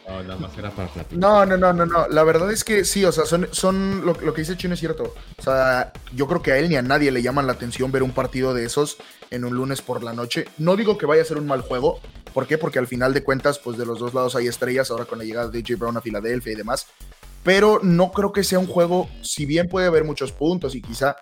[0.06, 1.18] No, nada más era para platicar.
[1.18, 2.08] No, no, no, no, no.
[2.10, 4.82] La verdad es que sí, o sea, son, son lo, lo que dice Chino es
[4.82, 5.16] cierto.
[5.38, 8.04] O sea, yo creo que a él ni a nadie le llaman la atención ver
[8.04, 8.98] un partido de esos
[9.32, 10.46] en un lunes por la noche.
[10.58, 12.02] No digo que vaya a ser un mal juego.
[12.34, 12.58] ¿Por qué?
[12.58, 15.24] Porque al final de cuentas, pues de los dos lados hay estrellas, ahora con la
[15.24, 15.78] llegada de J.
[15.78, 16.86] Brown a Filadelfia y demás.
[17.42, 21.16] Pero no creo que sea un juego, si bien puede haber muchos puntos y quizá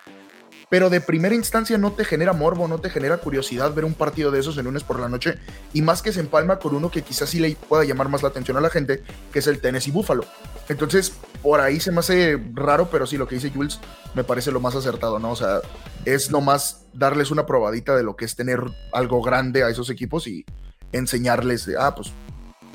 [0.72, 4.32] pero de primera instancia no te genera morbo, no te genera curiosidad ver un partido
[4.32, 5.38] de esos el lunes por la noche,
[5.74, 8.30] y más que se empalma con uno que quizás sí le pueda llamar más la
[8.30, 9.04] atención a la gente,
[9.34, 10.24] que es el Tennessee Buffalo.
[10.70, 13.82] Entonces, por ahí se me hace raro, pero sí, lo que dice Jules
[14.14, 15.32] me parece lo más acertado, ¿no?
[15.32, 15.60] O sea,
[16.06, 20.26] es nomás darles una probadita de lo que es tener algo grande a esos equipos
[20.26, 20.46] y
[20.94, 22.14] enseñarles de, ah, pues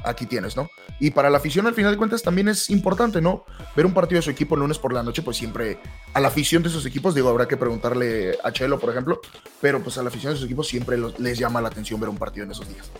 [0.06, 0.68] aquí tienes, ¿no?
[1.00, 3.44] Y para la afición, al final de cuentas, también es importante, ¿no?
[3.74, 5.78] Ver un partido de su equipo el lunes por la noche, pues siempre
[6.14, 9.20] a la afición de sus equipos, digo, habrá que preguntarle a Chelo, por ejemplo,
[9.60, 12.16] pero pues a la afición de sus equipos siempre les llama la atención ver un
[12.16, 12.90] partido en esos días.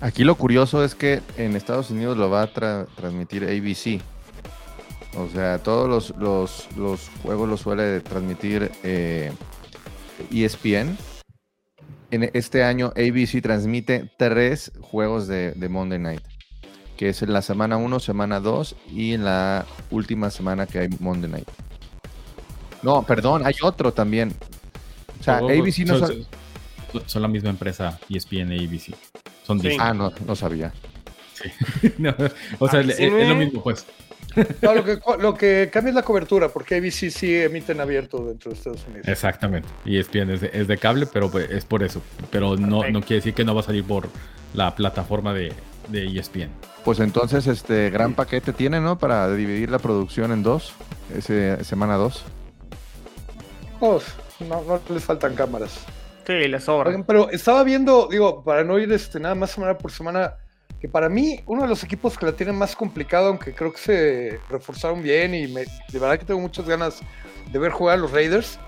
[0.00, 4.00] Aquí lo curioso es que en Estados Unidos lo va a tra- transmitir ABC.
[5.16, 9.32] O sea, todos los, los, los juegos los suele transmitir eh,
[10.32, 10.96] ESPN.
[12.10, 16.22] En este año ABC transmite tres juegos de Monday Night.
[16.98, 20.88] Que es en la semana 1, semana 2 y en la última semana que hay
[21.00, 21.48] Monday Night.
[22.82, 24.34] No, perdón, hay otro también.
[25.20, 26.08] O sea, Todos ABC no son,
[26.92, 28.94] son- son la misma empresa, E ESPN y ABC.
[29.46, 29.76] Son Sí.
[29.78, 30.72] Ah, no, no sabía.
[31.98, 32.12] No,
[32.58, 33.34] o sea, Ah, es, sí, es lo ¿no?
[33.36, 33.86] mismo, pues.
[34.60, 38.50] No, lo, que, lo que cambia es la cobertura, porque ABC sí emiten abierto dentro
[38.50, 39.06] de Estados Unidos.
[39.08, 39.68] Exactamente.
[39.84, 42.02] Y ESPN es de, es de cable, pero pues, es por eso.
[42.30, 44.08] Pero no, no quiere decir que no va a salir por
[44.54, 45.52] la plataforma de,
[45.88, 46.50] de ESPN.
[46.84, 48.98] Pues entonces, este gran paquete tiene, ¿no?
[48.98, 50.72] Para dividir la producción en dos,
[51.16, 52.24] ese, semana dos.
[53.80, 54.00] Oh,
[54.40, 55.84] no, no les faltan cámaras.
[56.26, 57.02] Sí, le sobra.
[57.06, 60.34] Pero estaba viendo, digo, para no ir este, nada más semana por semana,
[60.80, 63.78] que para mí uno de los equipos que la tienen más complicado, aunque creo que
[63.78, 67.00] se reforzaron bien y me- de verdad que tengo muchas ganas
[67.50, 68.58] de ver jugar a los Raiders,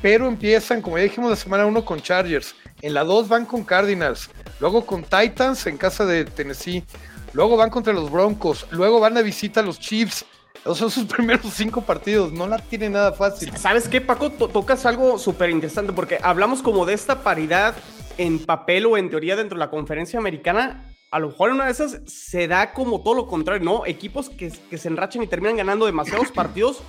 [0.00, 3.64] pero empiezan, como ya dijimos, la semana 1 con Chargers, en la 2 van con
[3.64, 6.84] Cardinals, luego con Titans en casa de Tennessee,
[7.32, 10.24] luego van contra los Broncos, luego van a visita a los Chiefs.
[10.60, 13.56] Esos son sus primeros cinco partidos, no la tiene nada fácil.
[13.56, 14.30] ¿Sabes qué, Paco?
[14.30, 17.74] To- tocas algo súper interesante porque hablamos como de esta paridad
[18.18, 20.92] en papel o en teoría dentro de la conferencia americana.
[21.12, 23.86] A lo mejor en una de esas se da como todo lo contrario, ¿no?
[23.86, 26.82] Equipos que, que se enrachan y terminan ganando demasiados partidos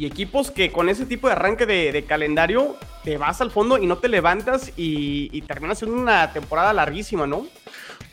[0.00, 3.86] y equipos que con ese tipo de arranque de, calendario te vas al fondo y
[3.86, 7.46] no te levantas y, y terminas siendo una temporada larguísima, ¿no?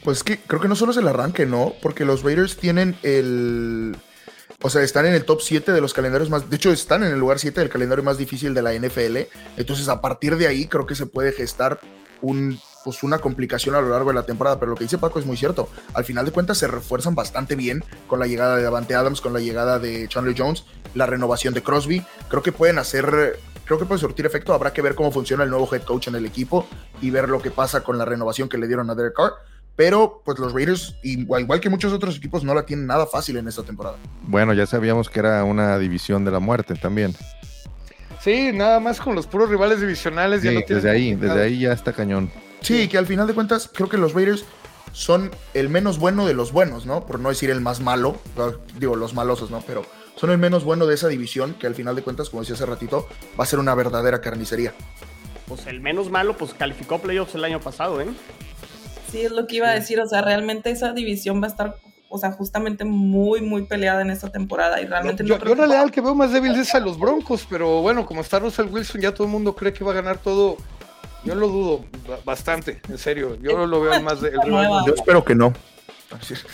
[0.04, 1.73] Pues que creo que no solo es el arranque, ¿no?
[1.82, 3.95] Porque los Raiders tienen el.
[4.62, 6.50] O sea, están en el top 7 de los calendarios más.
[6.50, 9.17] De hecho, están en el lugar 7 del calendario más difícil de la NFL.
[9.56, 11.80] Entonces, a partir de ahí, creo que se puede gestar
[12.21, 14.58] un, pues, una complicación a lo largo de la temporada.
[14.60, 15.67] Pero lo que dice Paco es muy cierto.
[15.93, 19.34] Al final de cuentas, se refuerzan bastante bien con la llegada de Davante Adams, con
[19.34, 20.63] la llegada de Chandler Jones,
[20.95, 22.02] la renovación de Crosby.
[22.30, 23.39] Creo que pueden hacer.
[23.65, 24.54] Creo que puede surtir efecto.
[24.54, 26.65] Habrá que ver cómo funciona el nuevo head coach en el equipo
[27.02, 29.34] y ver lo que pasa con la renovación que le dieron a Derek Carr.
[29.76, 33.36] Pero pues los Raiders, igual, igual que muchos otros equipos, no la tienen nada fácil
[33.36, 33.97] en esta temporada.
[34.23, 37.13] Bueno, ya sabíamos que era una división de la muerte también.
[38.21, 40.41] Sí, nada más con los puros rivales divisionales.
[40.41, 41.39] ya Sí, no tienen desde ahí, complicado.
[41.39, 42.32] desde ahí ya está cañón.
[42.62, 44.46] Sí, que al final de cuentas, creo que los Raiders
[44.91, 47.06] son el menos bueno de los buenos, ¿no?
[47.06, 48.17] Por no decir el más malo,
[48.80, 49.62] digo, los malosos, ¿no?
[49.65, 52.56] Pero son el menos bueno de esa división, que al final de cuentas, como decía
[52.56, 53.08] hace ratito,
[53.39, 54.74] va a ser una verdadera carnicería.
[55.48, 58.08] pues el menos malo, pues calificó playoffs el año pasado, ¿eh?
[59.12, 61.78] Sí, es lo que iba a decir, o sea, realmente esa división va a estar,
[62.10, 65.58] o sea, justamente muy, muy peleada en esta temporada y realmente yo, no yo en
[65.60, 68.67] realidad el que veo más débil es a los Broncos, pero bueno, como está Russell
[68.67, 70.58] Wilson, ya todo el mundo cree que va a ganar todo.
[71.23, 73.38] Yo lo dudo ba- bastante, en serio.
[73.41, 74.32] Yo lo veo más de.
[74.86, 75.53] Yo espero que no.
[76.17, 76.45] Así es.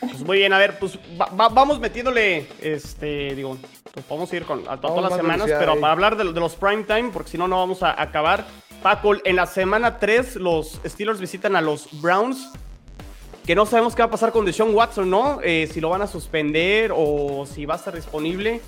[0.00, 3.56] Pues muy bien, a ver, pues va- va- vamos metiéndole, este, digo,
[3.92, 5.80] pues vamos a ir con a todas las semanas, pero ahí.
[5.80, 8.44] para hablar de, de los prime time, porque si no, no vamos a acabar.
[8.82, 12.52] Paco, en la semana 3 los Steelers visitan a los Browns,
[13.44, 15.40] que no sabemos qué va a pasar con Deshaun Watson, ¿no?
[15.42, 18.60] Eh, si lo van a suspender o si va a estar disponible.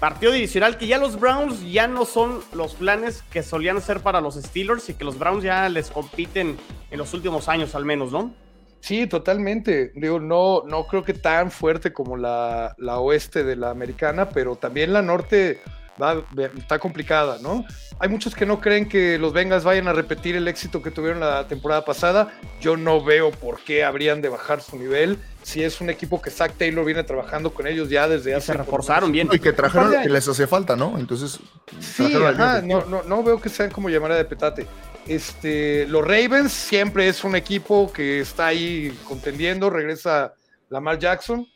[0.00, 4.22] Partido divisional que ya los Browns ya no son los planes que solían ser para
[4.22, 6.56] los Steelers y que los Browns ya les compiten
[6.90, 8.32] en los últimos años al menos, ¿no?
[8.80, 9.92] Sí, totalmente.
[9.94, 14.56] Digo, no, no creo que tan fuerte como la, la oeste de la americana, pero
[14.56, 15.60] también la norte
[16.00, 16.24] va-
[16.56, 17.64] está complicada, ¿no?
[17.98, 21.20] Hay muchos que no creen que los Bengals vayan a repetir el éxito que tuvieron
[21.20, 22.32] la temporada pasada.
[22.60, 25.18] Yo no veo por qué habrían de bajar su nivel.
[25.42, 28.46] Si es un equipo que Zach Taylor viene trabajando con ellos ya desde Y hace
[28.46, 29.28] se reforzaron bien.
[29.30, 30.98] Y que trajeron que les hace falta, ¿no?
[30.98, 31.38] Entonces,
[31.78, 34.66] Sí, ajá, no, no, no veo que sean como llamar de petate.
[35.06, 40.34] Este, los Ravens siempre es un equipo que está ahí contendiendo, regresa
[40.68, 41.46] Lamar Jackson,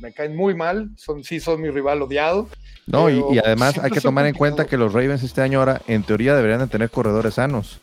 [0.00, 2.48] me caen muy mal, son, sí son mi rival odiado.
[2.90, 5.60] No, y, Pero y además hay que tomar en cuenta que los Ravens este año
[5.60, 7.78] ahora, en teoría, deberían de tener corredores sanos.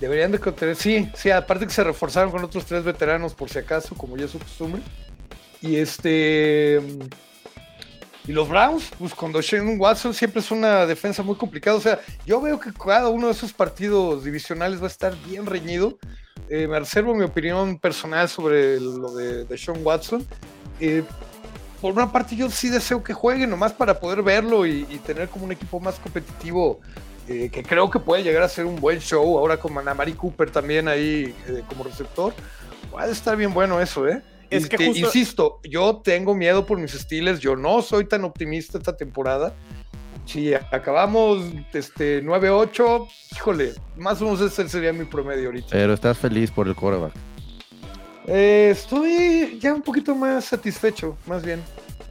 [0.00, 3.58] Deberían de contener, sí, sí, aparte que se reforzaron con otros tres veteranos por si
[3.58, 4.80] acaso, como ya es su costumbre.
[5.60, 6.80] Y este...
[8.26, 11.76] Y los Browns, pues con Shane Watson siempre es una defensa muy complicada.
[11.76, 15.46] O sea, yo veo que cada uno de esos partidos divisionales va a estar bien
[15.46, 15.98] reñido.
[16.48, 20.24] Eh, me reservo mi opinión personal sobre lo de, de Sean Watson.
[20.80, 21.02] Eh,
[21.80, 25.28] por una parte, yo sí deseo que juegue nomás para poder verlo y, y tener
[25.28, 26.80] como un equipo más competitivo.
[27.28, 29.38] eh, que creo que puede llegar a ser un buen show.
[29.38, 32.34] Ahora con Manamari Cooper también ahí eh, como receptor.
[32.90, 34.20] Puede estar bien bueno eso, ¿eh?
[34.50, 37.38] Es Y que te- justo- Insisto, yo tengo miedo por mis Steelers.
[37.38, 39.54] Yo no soy tan optimista esta temporada.
[40.26, 45.68] Si acabamos este, 9-8, híjole, más o menos ese sería mi promedio ahorita.
[45.70, 47.12] Pero estás feliz por el coreback.
[48.32, 51.60] Eh, estoy ya un poquito más satisfecho, más bien.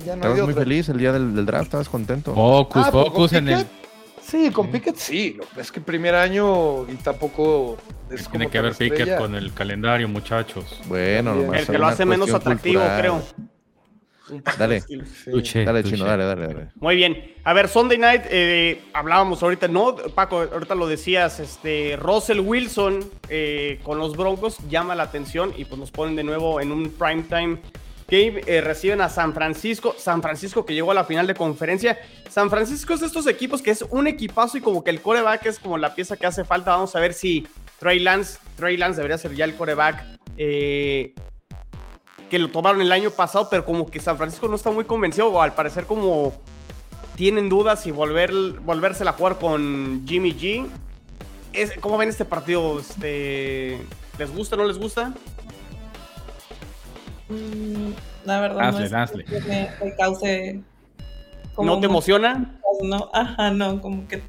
[0.05, 0.63] Ya no hay Estabas muy otra.
[0.63, 2.34] feliz el día del, del draft, estabas contento.
[2.34, 3.58] Focus, Ah, ¿con focus en el.
[3.60, 3.79] Pickett?
[4.21, 5.36] Sí, con Pickett sí.
[5.38, 7.77] Lo que es que primer año y tampoco
[8.12, 9.17] es Tiene como que ver Pickett estrella.
[9.17, 10.79] con el calendario, muchachos.
[10.88, 12.99] Bueno, nomás El que lo hace menos atractivo, cultural.
[13.01, 13.21] creo.
[14.57, 14.81] Dale.
[14.81, 14.97] Sí.
[15.65, 16.67] Dale, chino, dale, dale, dale.
[16.75, 17.33] Muy bien.
[17.43, 19.95] A ver, Sunday Night, eh, hablábamos ahorita, ¿no?
[19.95, 25.65] Paco, ahorita lo decías, este, Russell Wilson eh, con los Broncos llama la atención y
[25.65, 27.59] pues nos ponen de nuevo en un primetime
[28.07, 28.41] game.
[28.47, 29.95] Eh, reciben a San Francisco.
[29.97, 31.99] San Francisco que llegó a la final de conferencia.
[32.29, 35.45] San Francisco es de estos equipos que es un equipazo y como que el coreback
[35.45, 36.71] es como la pieza que hace falta.
[36.71, 37.47] Vamos a ver si
[37.79, 40.03] Trey Lance, Trey Lance debería ser ya el coreback.
[40.37, 41.13] eh,
[42.29, 45.27] que lo tomaron el año pasado, pero como que San Francisco no está muy convencido,
[45.27, 46.33] o al parecer como
[47.15, 50.67] tienen dudas y volver, volvérsela a jugar con Jimmy G.
[51.53, 52.79] Es- ¿Cómo ven este partido?
[52.79, 53.81] Este,
[54.17, 55.13] ¿Les gusta o no les gusta?
[57.29, 57.91] Mm,
[58.25, 60.59] la verdad Hazle, no es que me, me cause
[61.55, 62.59] como ¿No te emociona?
[62.83, 64.21] No, ajá, no, como que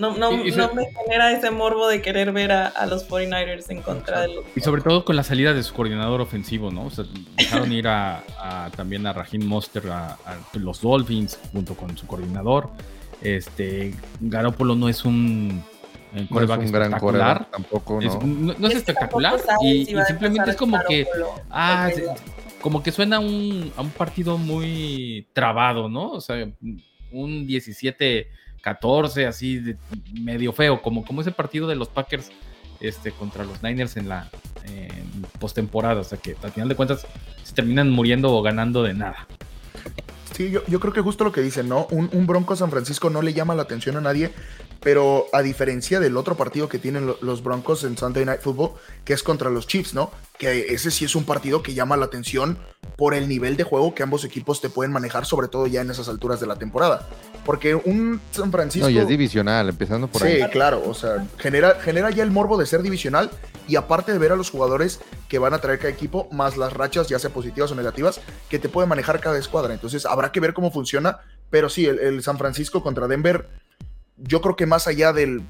[0.00, 3.08] no, no, Y- y no me genera ese morbo de querer ver a, a los
[3.08, 6.70] 49ers en contra de los Y sobre todo con la salida de su coordinador ofensivo,
[6.72, 6.86] ¿no?
[6.86, 7.04] O sea,
[7.36, 12.06] dejaron ir a, a- también a Raheem Monster a, a los Dolphins junto con su
[12.06, 12.70] coordinador.
[13.22, 15.62] Este, Garoppolo no es un
[16.14, 16.98] eh, No es un gran espectacular.
[16.98, 18.20] coreback tampoco, Es- ¿no?
[18.26, 21.06] no, no es Es espectacular y, si simplemente es como que
[21.50, 22.06] ah, se-
[22.60, 26.10] como que suena a un, a un partido muy trabado, ¿no?
[26.12, 26.48] O sea,
[27.12, 27.46] un
[28.62, 29.76] 17-14 así de-
[30.12, 32.30] medio feo, como, como ese partido de los Packers
[32.80, 34.30] este, contra los Niners en la
[34.64, 37.06] en postemporada, o sea que al final de cuentas
[37.42, 39.26] se terminan muriendo o ganando de nada.
[40.36, 41.86] Sí, yo, yo creo que justo lo que dicen, ¿no?
[41.90, 44.30] Un, un Bronco San Francisco no le llama la atención a nadie,
[44.80, 48.72] pero a diferencia del otro partido que tienen lo- los Broncos en Sunday Night Football,
[49.04, 50.10] que es contra los Chiefs, ¿no?
[50.38, 52.58] Que ese sí es un partido que llama la atención
[52.96, 55.90] por el nivel de juego que ambos equipos te pueden manejar, sobre todo ya en
[55.90, 57.06] esas alturas de la temporada.
[57.44, 58.86] Porque un San Francisco...
[58.86, 60.50] No, y es divisional, empezando por sí, ahí.
[60.50, 63.30] claro, o sea, genera, genera ya el morbo de ser divisional
[63.68, 66.72] y aparte de ver a los jugadores que van a traer cada equipo, más las
[66.72, 69.72] rachas, ya sea positivas o negativas, que te puede manejar cada escuadra.
[69.74, 71.18] Entonces habrá que ver cómo funciona,
[71.50, 73.48] pero sí, el, el San Francisco contra Denver,
[74.20, 75.42] yo creo que más allá del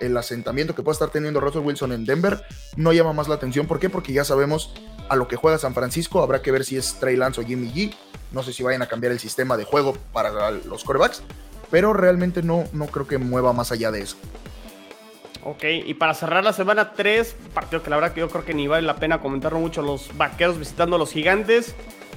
[0.00, 2.42] el asentamiento que pueda estar teniendo Russell Wilson en Denver,
[2.76, 3.66] no llama más la atención.
[3.66, 3.88] ¿Por qué?
[3.90, 4.74] Porque ya sabemos
[5.08, 7.70] a lo que juega San Francisco, habrá que ver si es Trey Lance o Jimmy
[7.70, 7.94] G.
[8.32, 11.22] No sé si vayan a cambiar el sistema de juego para los corebacks,
[11.70, 14.16] pero realmente no, no creo que mueva más allá de eso.
[15.44, 18.52] Ok, y para cerrar la semana 3, partido que la verdad que yo creo que
[18.52, 21.76] ni vale la pena comentarlo mucho, los vaqueros visitando a los gigantes.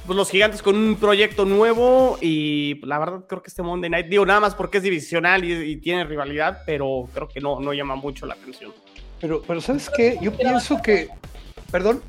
[0.09, 4.07] Pues los gigantes con un proyecto nuevo y la verdad creo que este Monday Night,
[4.07, 7.73] digo nada más porque es divisional y, y tiene rivalidad, pero creo que no, no
[7.73, 8.73] llama mucho la atención.
[9.21, 10.17] Pero, pero ¿sabes qué?
[10.19, 11.09] Yo pienso que...
[11.71, 12.01] Perdón.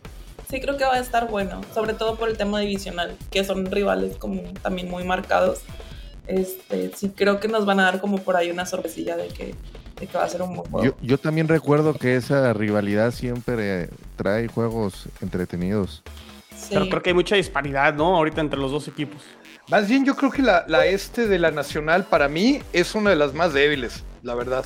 [0.48, 3.70] Sí, creo que va a estar bueno, sobre todo por el tema divisional, que son
[3.70, 5.60] rivales como también muy marcados.
[6.26, 9.54] Este, sí, creo que nos van a dar como por ahí una sorpresilla de que,
[10.00, 10.86] de que va a ser un buen juego.
[10.86, 16.02] Yo, yo también recuerdo que esa rivalidad siempre trae juegos entretenidos.
[16.60, 16.68] Sí.
[16.74, 18.16] Pero creo que hay mucha disparidad, ¿no?
[18.16, 19.22] Ahorita entre los dos equipos.
[19.68, 23.10] Más bien yo creo que la, la este de la Nacional para mí es una
[23.10, 24.64] de las más débiles, la verdad.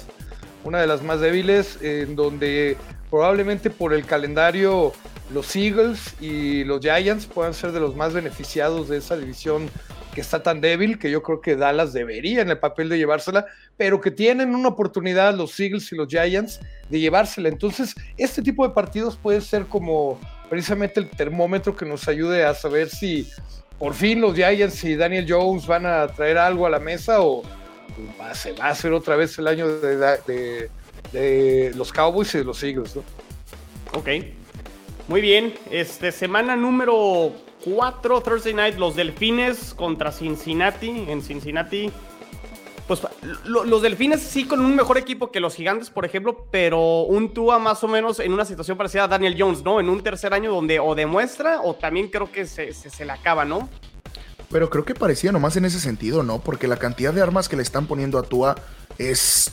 [0.64, 2.76] Una de las más débiles en donde
[3.10, 4.92] probablemente por el calendario
[5.32, 9.70] los Eagles y los Giants puedan ser de los más beneficiados de esa división
[10.14, 13.46] que está tan débil que yo creo que Dallas debería en el papel de llevársela,
[13.76, 17.48] pero que tienen una oportunidad los Eagles y los Giants de llevársela.
[17.48, 22.54] Entonces, este tipo de partidos puede ser como precisamente el termómetro que nos ayude a
[22.54, 23.28] saber si
[23.78, 27.42] por fin los Giants y Daniel Jones van a traer algo a la mesa o
[28.32, 30.70] se va a hacer otra vez el año de, de,
[31.12, 33.02] de los Cowboys y de los Eagles, ¿no?
[33.92, 34.08] Ok.
[35.06, 35.54] Muy bien.
[35.70, 37.32] Este, semana número
[37.64, 41.04] 4, Thursday Night, los Delfines contra Cincinnati.
[41.08, 41.90] En Cincinnati.
[42.86, 43.00] Pues
[43.44, 47.32] lo- los Delfines sí con un mejor equipo que los Gigantes, por ejemplo, pero un
[47.32, 49.80] Tua más o menos en una situación parecida a Daniel Jones, ¿no?
[49.80, 53.12] En un tercer año donde o demuestra o también creo que se, se, se le
[53.12, 53.70] acaba, ¿no?
[54.50, 56.40] Pero creo que parecía nomás en ese sentido, ¿no?
[56.40, 58.54] Porque la cantidad de armas que le están poniendo a Tua
[58.98, 59.50] es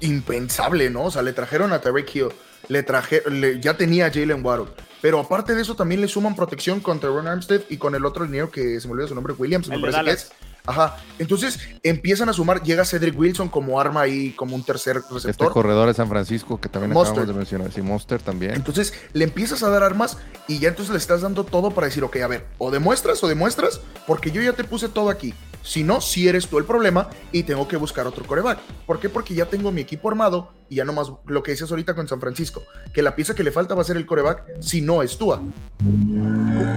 [0.00, 1.04] impensable, ¿no?
[1.04, 2.28] O sea, le trajeron a Tarek Hill,
[2.68, 4.66] le traje, le- ya tenía a Jalen Waddle.
[5.00, 8.24] Pero aparte de eso, también le suman protección contra Ron Armstead y con el otro
[8.24, 10.32] liniero que se me olvidó su nombre, Williams, me El de parece que es.
[10.66, 10.96] Ajá.
[11.18, 15.52] Entonces empiezan a sumar, llega Cedric Wilson como arma ahí, como un tercer Este receptor.
[15.52, 17.18] corredor de San Francisco que también Mostert.
[17.18, 17.72] acabamos de mencionar.
[17.72, 18.54] Sí, Monster también.
[18.54, 20.16] Entonces le empiezas a dar armas
[20.48, 23.28] y ya entonces le estás dando todo para decir, ok, a ver, o demuestras o
[23.28, 25.34] demuestras, porque yo ya te puse todo aquí.
[25.62, 28.58] Si no, si eres tú el problema y tengo que buscar otro coreback.
[28.86, 29.08] ¿Por qué?
[29.10, 32.20] Porque ya tengo mi equipo armado y ya nomás lo que dices ahorita con San
[32.20, 35.18] Francisco, que la pieza que le falta va a ser el coreback si no es
[35.18, 35.40] Tua.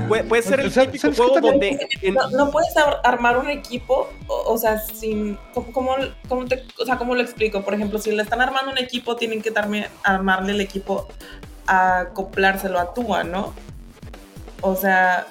[0.08, 1.78] Puede, puede ser el ¿Sabes- típico sabes qué juego también?
[2.02, 2.12] donde...
[2.12, 5.38] No, no puedes ar- armar un equipo, o, o sea, sin.
[5.54, 5.96] ¿cómo, cómo,
[6.28, 7.64] cómo te- o sea, ¿cómo lo explico?
[7.64, 11.08] Por ejemplo, si le están armando un equipo, tienen que darme- armarle el equipo
[11.66, 13.54] a acoplárselo a Tua, ¿no?
[14.62, 15.28] O sea,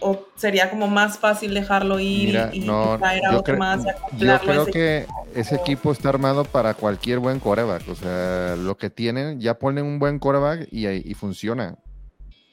[0.00, 3.84] o sería como más fácil dejarlo ir Mira, y, y no, traer a otro más
[4.18, 5.92] y yo a creo ese que ese equipo.
[5.92, 7.88] está armado para cualquier buen coreback.
[7.88, 11.76] O sea, lo que tienen, ya ponen un buen coreback y, ahí- y funciona.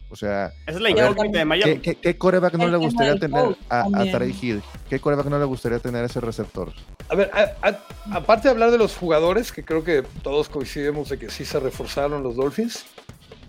[0.09, 0.89] O sea, Esa es la
[1.31, 1.73] de Miami.
[1.79, 4.11] ¿qué, qué, qué coreback no El le gustaría tener a, a.
[4.11, 4.61] Tarek Hill?
[4.87, 6.71] ¿Qué coreback no le gustaría tener ese receptor?
[7.09, 7.79] A ver, a- a-
[8.17, 11.59] aparte de hablar de los jugadores, que creo que todos coincidimos de que sí se
[11.59, 12.85] reforzaron los Dolphins,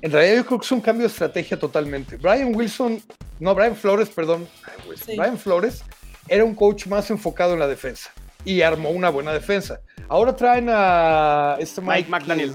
[0.02, 2.16] en realidad yo creo que es un cambio de estrategia totalmente.
[2.16, 3.02] Brian Wilson,
[3.40, 5.16] no, Brian Flores, perdón, Brian Wilson, Sí.
[5.16, 5.82] Brian Flores
[6.28, 8.10] era un coach más enfocado en la defensa
[8.44, 9.80] y armó una buena defensa.
[10.08, 12.52] Ahora traen a este Mike McDaniel.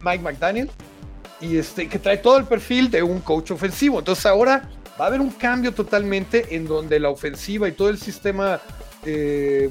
[0.00, 0.70] Mike McDaniel
[1.40, 3.98] y este que trae todo el perfil de un coach ofensivo.
[3.98, 7.98] Entonces ahora va a haber un cambio totalmente en donde la ofensiva y todo el
[7.98, 8.60] sistema
[9.04, 9.70] eh,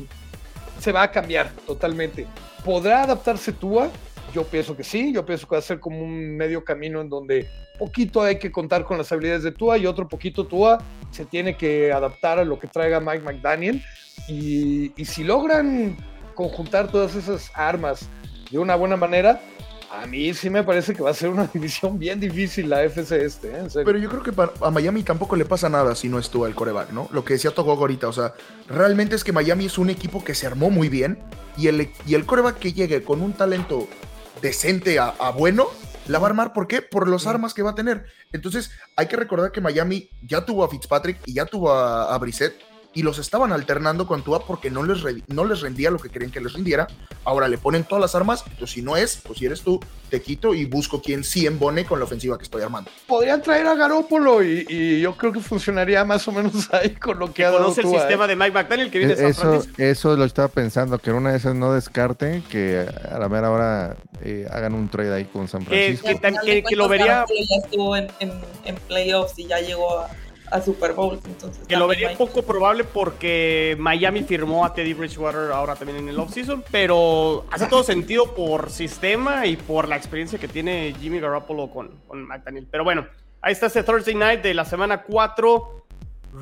[0.79, 2.25] se va a cambiar totalmente.
[2.63, 3.89] ¿Podrá adaptarse Tua?
[4.33, 7.09] Yo pienso que sí, yo pienso que va a ser como un medio camino en
[7.09, 10.79] donde poquito hay que contar con las habilidades de Tua y otro poquito Tua
[11.11, 13.83] se tiene que adaptar a lo que traiga Mike McDaniel
[14.27, 15.97] y, y si logran
[16.35, 18.07] conjuntar todas esas armas
[18.51, 19.41] de una buena manera,
[19.91, 23.25] a mí sí me parece que va a ser una división bien difícil la FC
[23.25, 23.67] este, ¿eh?
[23.73, 26.55] Pero yo creo que a Miami tampoco le pasa nada si no es Tua el
[26.55, 27.09] coreback, ¿no?
[27.11, 28.33] Lo que decía Togogo ahorita, o sea,
[28.67, 31.17] realmente es que Miami es un equipo que se armó muy bien
[31.57, 33.87] y el, y el coreback que llegue con un talento
[34.41, 35.67] decente a, a bueno,
[36.07, 36.53] la va a armar.
[36.53, 36.81] ¿Por qué?
[36.81, 38.05] Por los armas que va a tener.
[38.31, 42.17] Entonces, hay que recordar que Miami ya tuvo a Fitzpatrick y ya tuvo a, a
[42.17, 45.99] Brissett y los estaban alternando con Tua porque no les, re- no les rendía lo
[45.99, 46.87] que querían que les rindiera.
[47.23, 49.79] Ahora le ponen todas las armas, entonces si no es, pues si eres tú,
[50.09, 52.89] te quito y busco quien sí embone con la ofensiva que estoy armando.
[53.05, 57.19] Podrían traer a Garópolo y, y yo creo que funcionaría más o menos ahí con
[57.19, 57.99] lo que ha dado conoce el Tua, ¿eh?
[58.01, 59.75] sistema de Mike McDaniel que viene de San Eso, Francisco.
[59.83, 63.51] eso lo estaba pensando, que en una de esas no descarten que a la mera
[63.51, 66.07] hora eh, hagan un trade ahí con San Francisco.
[66.07, 68.31] Que- lo vería- ya estuvo en, en,
[68.65, 70.09] en playoffs y ya llegó a,
[70.51, 71.19] a Super Bowl.
[71.25, 76.09] Entonces, Que lo vería poco probable porque Miami firmó a Teddy Bridgewater ahora también en
[76.09, 81.19] el offseason, pero hace todo sentido por sistema y por la experiencia que tiene Jimmy
[81.19, 82.67] Garoppolo con, con McDaniel.
[82.69, 83.07] Pero bueno,
[83.41, 85.85] ahí está este Thursday night de la semana 4,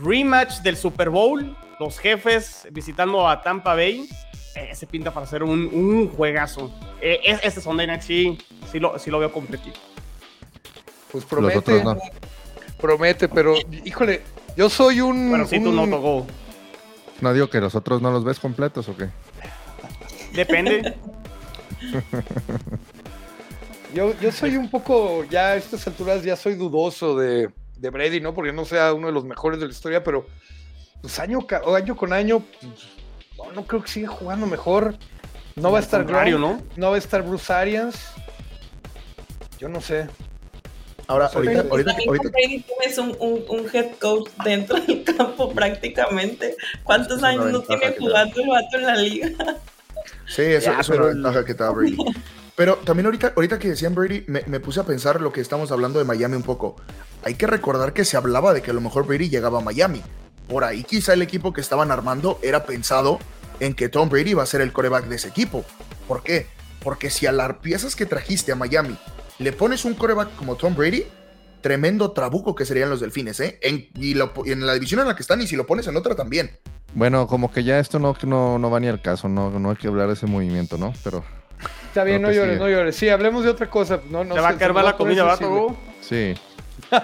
[0.03, 1.55] rematch del Super Bowl.
[1.79, 4.09] los jefes visitando a Tampa Bay.
[4.55, 6.71] Eh, se pinta para ser un, un juegazo.
[6.99, 8.39] Eh, es- este Sunday Night sí,
[8.71, 9.79] sí, lo, sí lo veo completito.
[11.11, 11.97] Pues Los promete, otros no.
[12.79, 14.21] Promete, pero híjole,
[14.55, 15.29] yo soy un.
[15.29, 16.27] Bueno, sí, tú no tocó.
[17.21, 19.09] No digo que los otros no los ves completos o qué.
[20.33, 20.95] Depende.
[23.93, 28.19] Yo, yo soy un poco, ya a estas alturas, ya soy dudoso de, de Brady,
[28.19, 28.33] ¿no?
[28.33, 30.27] Porque no sea uno de los mejores de la historia, pero
[31.01, 31.39] pues año,
[31.75, 32.89] año con año, pues,
[33.37, 34.95] no, no creo que siga jugando mejor.
[35.55, 36.61] No va a estar Gronk, ¿no?
[36.75, 37.97] no va a estar Bruce Arians.
[39.57, 40.07] Yo no sé.
[41.07, 46.55] Ahora, ahorita, Pero tienes un, un, un head coach dentro del campo prácticamente.
[46.83, 49.29] ¿Cuántos Es años no tiene jugando el vato en la liga?
[50.27, 51.97] Sí, eso Ya, es una ventaja que te da Brady.
[52.55, 55.71] Pero también ahorita, ahorita que decían Brady, me, me puse a pensar lo que estamos
[55.71, 56.75] hablando de Miami un poco.
[57.23, 60.01] Hay que recordar que se hablaba de que a lo mejor Brady llegaba a Miami.
[60.47, 63.19] Por ahí quizá el equipo que estaban armando era pensado
[63.59, 65.63] en que Tom Brady iba a ser el coreback de ese equipo.
[66.07, 66.47] ¿Por qué?
[66.83, 68.97] Porque si a las piezas que trajiste a Miami
[69.39, 71.05] le pones un coreback como Tom Brady,
[71.61, 73.59] tremendo trabuco que serían los delfines, ¿eh?
[73.61, 75.87] En, y, lo- y en la división en la que están, y si lo pones
[75.87, 76.57] en otra también.
[76.93, 79.75] Bueno, como que ya esto no, no, no va ni al caso, no, no hay
[79.75, 80.93] que hablar de ese movimiento, ¿no?
[81.03, 81.23] Pero
[81.87, 82.95] Está bien, no llores, no llores.
[82.95, 83.99] Sí, hablemos de otra cosa.
[84.09, 85.61] No, no Te va a caer me la comida, ¿va, sensible.
[85.61, 85.77] Togo?
[86.01, 86.33] sí.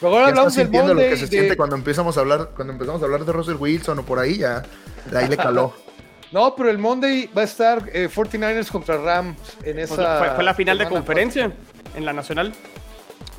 [0.00, 1.18] Mejor hablamos estás del sintiendo lo que Monday.
[1.18, 4.02] se de- siente cuando empezamos a hablar, cuando empezamos a hablar de Russell Wilson o
[4.04, 4.62] por ahí, ya
[5.10, 5.72] de ahí le caló.
[6.32, 10.18] No, pero el Monday va a estar eh, 49ers contra Rams en Pues, esa.
[10.18, 11.52] fue, fue la final de conferencia
[11.94, 12.52] en la nacional.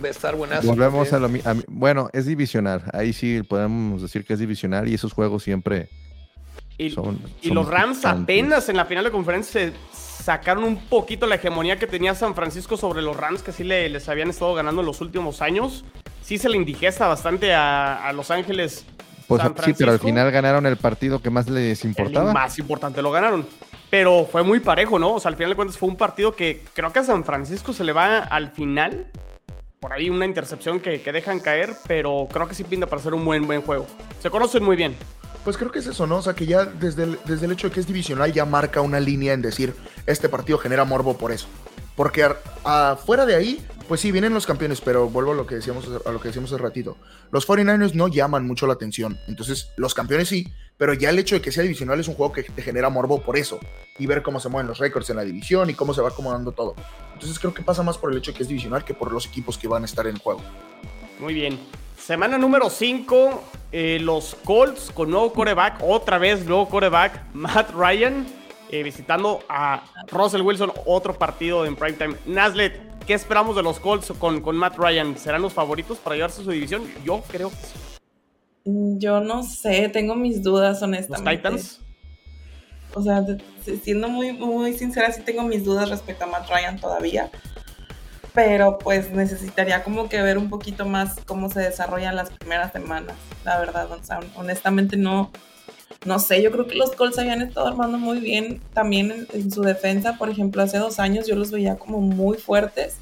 [0.03, 0.67] Va a estar buenazo.
[0.67, 1.43] Volvemos a también.
[1.45, 2.83] lo a Bueno, es divisional.
[2.93, 5.89] Ahí sí podemos decir que es divisional y esos juegos siempre
[6.77, 7.19] Y, son.
[7.41, 9.73] y son los Rams apenas en la final de conferencia se
[10.23, 13.89] sacaron un poquito la hegemonía que tenía San Francisco sobre los Rams, que sí le-
[13.89, 15.83] les habían estado ganando en los últimos años.
[16.21, 18.85] Sí se le indigesta bastante a, a Los Ángeles.
[19.27, 22.31] Pues San sí, pero al final ganaron el partido que más les El importaba.
[22.33, 23.45] más importante lo ganaron.
[23.89, 25.13] Pero fue muy parejo, ¿no?
[25.15, 27.73] O sea, al final de cuentas fue un partido que creo que a San Francisco
[27.73, 29.07] se le va al final.
[29.79, 33.13] Por ahí una intercepción que, que dejan caer, pero creo que sí pinta para ser
[33.13, 33.85] un buen, buen juego.
[34.21, 34.95] Se conocen muy bien.
[35.43, 36.17] Pues creo que es eso, ¿no?
[36.17, 38.81] O sea, que ya desde el, desde el hecho de que es divisional ya marca
[38.81, 39.73] una línea en decir,
[40.05, 41.47] este partido genera morbo por eso.
[41.97, 42.25] Porque
[42.63, 46.11] afuera de ahí, pues sí, vienen los campeones, pero vuelvo a lo que decíamos a
[46.11, 46.95] lo que decíamos hace ratito.
[47.31, 49.17] Los 49ers no llaman mucho la atención.
[49.27, 52.31] Entonces, los campeones sí, pero ya el hecho de que sea divisional es un juego
[52.31, 53.59] que te genera morbo por eso.
[53.97, 56.51] Y ver cómo se mueven los récords en la división y cómo se va acomodando
[56.51, 56.75] todo.
[57.13, 59.25] Entonces creo que pasa más por el hecho de que es divisional que por los
[59.25, 60.41] equipos que van a estar en juego.
[61.19, 61.59] Muy bien.
[61.97, 63.43] Semana número 5,
[64.01, 68.27] los Colts con nuevo coreback, otra vez nuevo coreback, Matt Ryan,
[68.71, 72.15] eh, visitando a Russell Wilson, otro partido en primetime.
[72.25, 72.73] Naslet,
[73.05, 75.17] ¿qué esperamos de los Colts con, con Matt Ryan?
[75.17, 76.83] ¿Serán los favoritos para llevarse su división?
[77.03, 77.73] Yo creo que sí.
[78.65, 81.37] Mm, Yo no sé, tengo mis dudas, Los honestamente.
[81.37, 81.79] Titans.
[82.93, 83.23] O sea,
[83.83, 87.29] siendo muy, muy sincera, sí tengo mis dudas respecto a Matt Ryan todavía.
[88.33, 93.15] Pero pues necesitaría como que ver un poquito más cómo se desarrollan las primeras semanas.
[93.43, 95.31] La verdad, o sea, honestamente no,
[96.05, 96.41] no sé.
[96.41, 100.17] Yo creo que los Colts habían estado armando muy bien también en, su defensa.
[100.17, 102.97] Por ejemplo, hace dos años yo los veía como muy fuertes.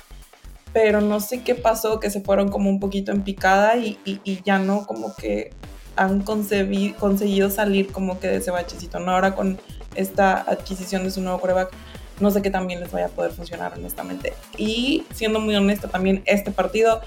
[0.73, 4.41] Pero no sé qué pasó, que se fueron como un poquito en picada y, y-
[4.43, 5.51] ya no como que
[5.95, 8.99] han conseguido salir como que de ese bachecito.
[8.99, 9.57] No ahora con
[9.95, 11.71] esta adquisición de su nuevo coreback,
[12.19, 14.33] no sé qué también les vaya a poder funcionar honestamente.
[14.57, 17.01] Y siendo muy honesta también, este partido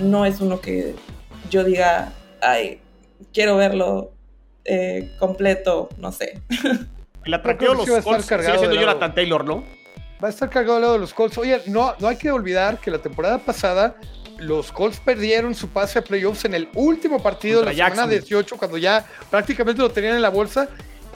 [0.00, 0.94] no es uno que
[1.50, 2.80] yo diga, ay,
[3.34, 4.12] quiero verlo
[4.64, 6.40] eh, completo, no sé.
[7.24, 8.80] El atractivo de los sí va a estar Colts sigue cargado siendo.
[8.80, 9.64] Jonathan Taylor, ¿no?
[10.22, 11.38] Va a estar cargado al lado de los Colts.
[11.38, 13.96] Oye, no, no hay que olvidar que la temporada pasada
[14.38, 18.20] los Colts perdieron su pase a playoffs en el último partido de la semana Jacksonville.
[18.20, 20.68] 18, cuando ya prácticamente lo tenían en la bolsa.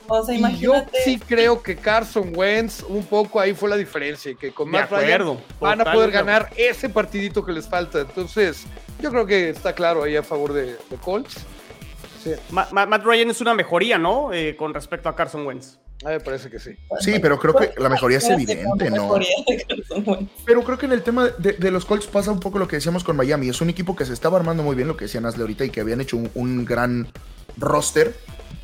[0.08, 0.98] O sea, Y yo imagínate.
[1.02, 4.84] sí creo que Carson Wentz, un poco ahí fue la diferencia, y que con Matt
[4.84, 5.40] acuerdo.
[5.60, 8.00] van a poder ganar ese partidito que les falta.
[8.00, 8.64] Entonces,
[9.00, 11.34] yo creo que está claro ahí a favor de, de Colts.
[12.34, 14.32] Sí, Matt Ryan es una mejoría, ¿no?
[14.32, 15.78] Eh, con respecto a Carson Wentz.
[16.04, 16.70] a mí me parece que sí.
[17.00, 19.02] Sí, pero creo que la mejoría es Una evidente, ¿no?
[19.04, 20.30] mejoría de Carson Wentz.
[20.44, 22.76] Pero creo que en el tema de, de los Colts pasa un poco lo que
[22.76, 23.48] decíamos con Miami.
[23.48, 25.70] Es un equipo que se estaba armando muy bien, lo que decía Nasle ahorita, y
[25.70, 27.08] que habían hecho un, un gran
[27.56, 28.14] roster.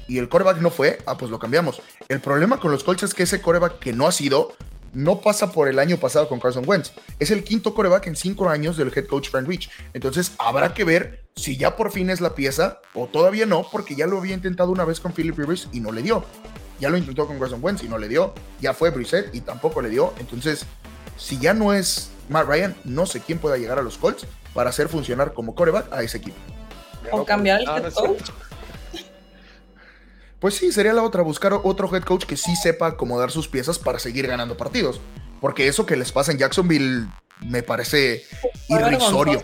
[0.08, 1.80] Y el coreback no fue, ah, pues lo cambiamos.
[2.08, 4.52] El problema con los Colts es que ese coreback que no ha sido,
[4.92, 6.92] no pasa por el año pasado con Carson Wentz.
[7.18, 9.70] Es el quinto coreback en cinco años del head coach Frank Rich.
[9.94, 13.94] Entonces habrá que ver si ya por fin es la pieza o todavía no, porque
[13.94, 16.24] ya lo había intentado una vez con Philip Rivers y no le dio.
[16.80, 18.34] Ya lo intentó con Carson Wentz y no le dio.
[18.60, 20.12] Ya fue Brissett y tampoco le dio.
[20.18, 20.66] Entonces,
[21.16, 24.70] si ya no es Matt Ryan, no sé quién pueda llegar a los Colts para
[24.70, 26.36] hacer funcionar como coreback a ese equipo.
[27.10, 28.30] O cambiar el no head coach.
[30.42, 33.78] Pues sí, sería la otra, buscar otro head coach que sí sepa acomodar sus piezas
[33.78, 35.00] para seguir ganando partidos.
[35.40, 37.06] Porque eso que les pasa en Jacksonville
[37.46, 38.24] me parece
[38.68, 39.40] irrisorio.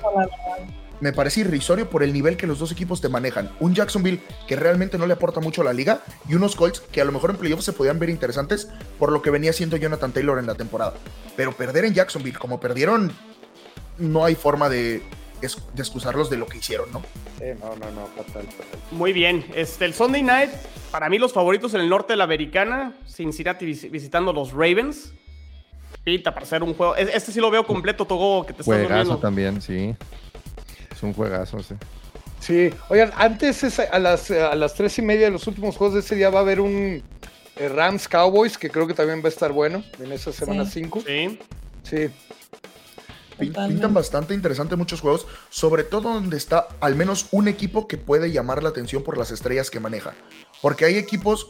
[1.01, 3.49] Me parece irrisorio por el nivel que los dos equipos te manejan.
[3.61, 7.01] Un Jacksonville que realmente no le aporta mucho a la liga y unos Colts que
[7.01, 8.67] a lo mejor en playoffs se podían ver interesantes
[8.99, 10.95] por lo que venía haciendo Jonathan Taylor en la temporada.
[11.37, 13.13] Pero perder en Jacksonville como perdieron,
[13.99, 15.05] no hay forma de,
[15.41, 17.01] de excusarlos de lo que hicieron, ¿no?
[17.39, 18.81] Sí, no, no, no, fatal, fatal.
[18.91, 19.45] Muy bien.
[19.55, 20.51] Este, el Sunday Night,
[20.91, 25.13] para mí los favoritos en el norte de la americana, Cincinnati vis- visitando los Ravens.
[26.05, 26.97] Pinta para hacer un juego.
[26.97, 29.19] es- Este sí lo veo completo, Togo, que te estás Juegazo durmiendo.
[29.19, 29.95] también, sí.
[30.93, 31.75] Es un juegazo, sí.
[32.41, 35.95] Sí, oigan, antes es a las, a las tres y media de los últimos juegos
[35.95, 37.03] de ese día va a haber un
[37.57, 40.71] eh, Rams Cowboys, que creo que también va a estar bueno en esa semana Sí.
[40.83, 41.03] 5.
[41.05, 41.39] Sí.
[41.83, 42.09] Sí.
[43.47, 43.75] Totalmente.
[43.75, 48.31] Pintan bastante interesante muchos juegos, sobre todo donde está al menos un equipo que puede
[48.33, 50.15] llamar la atención por las estrellas que maneja.
[50.61, 51.47] Porque hay equipos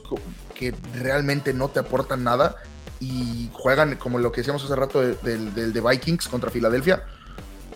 [0.54, 2.56] que realmente no te aportan nada
[3.00, 7.04] y juegan como lo que decíamos hace rato de- del, del de Vikings contra Filadelfia,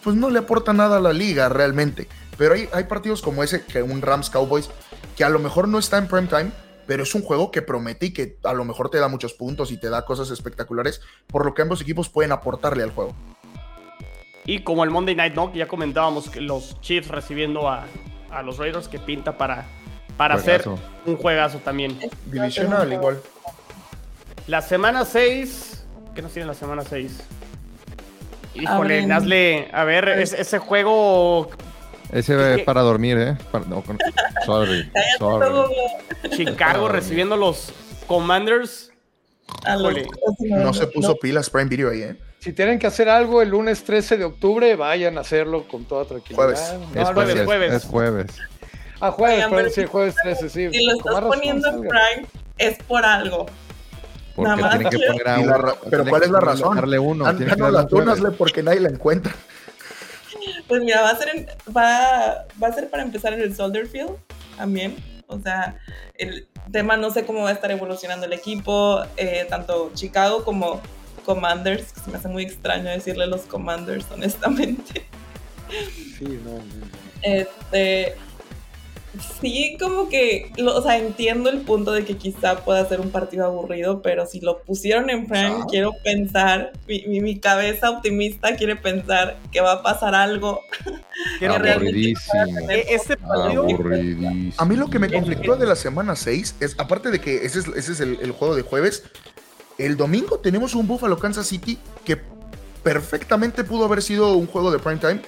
[0.03, 2.09] pues no le aporta nada a la liga realmente.
[2.37, 4.69] Pero hay, hay partidos como ese, que un Rams Cowboys,
[5.17, 6.51] que a lo mejor no está en prime time,
[6.87, 9.71] pero es un juego que promete y que a lo mejor te da muchos puntos
[9.71, 13.15] y te da cosas espectaculares, por lo que ambos equipos pueden aportarle al juego.
[14.45, 15.53] Y como el Monday Night, ¿no?
[15.53, 17.87] Que ya comentábamos que los Chiefs recibiendo a,
[18.31, 19.67] a los Raiders, que pinta para,
[20.17, 20.65] para hacer
[21.07, 21.99] un juegazo también.
[22.27, 23.21] Divisional igual.
[24.49, 25.85] La semana 6.
[26.15, 27.21] ¿Qué nos tiene la semana 6?
[28.55, 29.69] Híjole, Abren- hazle.
[29.73, 31.51] A ver, es- ese juego.
[32.11, 33.39] Ese es para dormir, ¿eh?
[33.51, 33.99] Para- no, con-
[34.45, 34.91] sorry,
[36.31, 37.73] Chicago recibiendo los
[38.07, 38.93] Commanders.
[39.65, 40.09] a los- Híjole.
[40.65, 42.17] No se puso pilas Prime Video ahí, ¿eh?
[42.43, 46.05] Si tienen que hacer algo el lunes 13 de octubre, vayan a hacerlo con toda
[46.07, 46.43] tranquilidad.
[46.43, 46.75] Jueves.
[46.93, 47.73] No, Es jueves, jueves, jueves.
[47.73, 48.31] Es jueves.
[49.01, 50.71] Ah, jueves, Oigan, pero sí, jueves 13, sí.
[50.73, 51.81] Si lo estás poniendo en.
[51.83, 52.27] Prime,
[52.59, 53.47] es por algo.
[54.35, 56.75] Porque Nada más tienen que poner a la pero ¿cuál que es la razón?
[56.75, 57.27] Darle uno.
[57.27, 58.15] An- tienen que Danos darle la un jueves.
[58.19, 59.33] túnasle porque nadie la encuentra.
[60.67, 63.87] Pues mira, va a ser, en- va, va a ser para empezar en el Soldier
[63.87, 64.17] Field
[64.57, 64.97] también.
[65.29, 65.77] O sea,
[66.15, 70.81] el tema no sé cómo va a estar evolucionando el equipo, eh, tanto Chicago como
[71.25, 75.07] Commanders, que se me hace muy extraño decirle los Commanders, honestamente.
[76.19, 76.63] Sí, no, no.
[77.23, 78.15] Este,
[79.41, 83.11] sí, como que, lo- o sea, entiendo el punto de que quizá pueda ser un
[83.11, 85.67] partido aburrido, pero si lo pusieron en Prime, Ah.
[85.71, 90.61] quiero pensar, mi, mi- mi cabeza optimista quiere pensar que va a pasar algo.
[91.39, 92.71] Quiero que realmente Aburridísimo.
[92.71, 93.63] E- Este partido.
[93.63, 94.53] Aburridísimo.
[94.59, 97.61] A mí lo que me conflictó de la semana 6 es, aparte de que ese
[97.61, 99.05] es, ese es el, el juego de jueves,
[99.79, 102.21] el domingo tenemos un Buffalo Kansas City que
[102.83, 105.21] perfectamente pudo haber sido un juego de prime time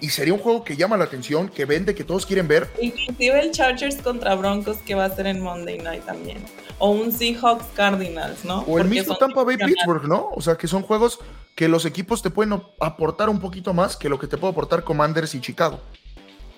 [0.00, 2.68] y sería un juego que llama la atención, que vende, que todos quieren ver.
[2.80, 6.44] Inclusive el Chargers contra Broncos que va a ser en Monday Night también.
[6.78, 8.60] O un Seahawks Cardinals, ¿no?
[8.60, 9.56] O el mismo Tampa Bay.
[9.56, 10.28] Pittsburgh, ¿no?
[10.34, 11.18] O sea, que son juegos
[11.54, 14.84] que los equipos te pueden aportar un poquito más que lo que te puede aportar
[14.84, 15.80] Commanders y Chicago.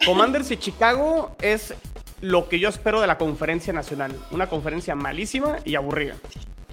[0.05, 1.75] Commanders y Chicago es
[2.21, 4.13] lo que yo espero de la conferencia nacional.
[4.33, 6.17] Una conferencia malísima y aburrida.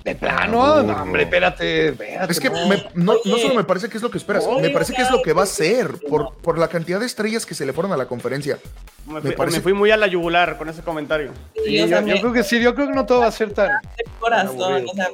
[0.06, 2.68] De plano, no, hombre, espérate, espérate, Es que no.
[2.68, 3.41] me- no, no Oye.
[3.41, 5.34] solo me parece que es lo que esperas, Oye, me parece que es lo que
[5.34, 8.06] va a ser por, por la cantidad de estrellas que se le fueron a la
[8.08, 8.60] conferencia.
[9.08, 11.32] Me Me fui, parece- me fui muy a la yugular con ese comentario.
[11.56, 13.68] Sí, Sí, yo, creo que sí, yo creo que no todo va a ser tan.
[13.68, 14.91] de corazón, aburrido.
[14.91, 15.08] o sea,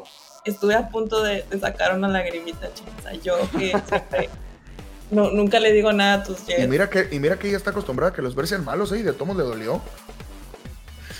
[0.43, 3.23] estuve a punto de, de sacar una lagrimita, chicos.
[3.23, 4.29] Yo que siempre,
[5.09, 6.67] no, nunca le digo nada a tus Y Jets.
[6.67, 8.97] mira que, y mira que ella está acostumbrada a que los Bears sean malos, ¿eh?
[8.99, 9.81] Y de todos le dolió.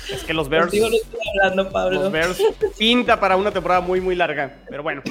[0.10, 0.66] Es que los Bears.
[0.68, 2.02] Contigo no estoy hablando, Pablo.
[2.04, 2.42] Los Bears
[2.78, 4.58] pinta para una temporada muy, muy larga.
[4.70, 5.02] Pero bueno.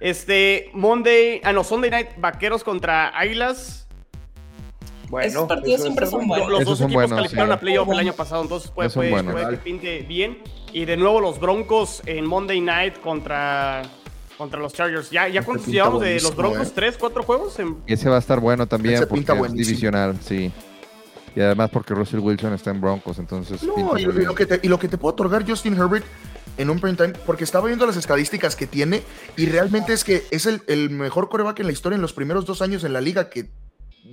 [0.00, 3.86] Este, Monday, ah, no, Sunday Night, Vaqueros contra Águilas.
[5.08, 6.44] Bueno, Esos partidos siempre son bueno.
[6.44, 7.54] Lo- Los Esos dos equipos buenos, calificaron sí.
[7.54, 8.00] a playoff el Buenos.
[8.02, 9.32] año pasado, entonces puede, puede- buenos.
[9.32, 10.38] puede que pinte bien.
[10.72, 13.82] Y de nuevo los Broncos en Monday Night contra,
[14.36, 15.10] contra los Chargers.
[15.10, 16.68] ¿Ya, ya cuántos llevamos de los Broncos?
[16.68, 16.72] eh.
[16.74, 17.56] ¿Tres, cuatro juegos?
[17.60, 19.64] En- Ese va a estar bueno también Ese porque pinta es buenísimo.
[19.66, 20.50] divisional, sí.
[21.36, 24.58] Y además porque Russell Wilson está en Broncos, entonces No, y, y lo que te,
[24.62, 26.04] y lo que te puede otorgar Justin Herbert
[26.56, 29.02] en un prime time, porque estaba viendo las estadísticas que tiene
[29.36, 32.46] y realmente es que es el, el mejor coreback en la historia en los primeros
[32.46, 33.50] dos años en la liga que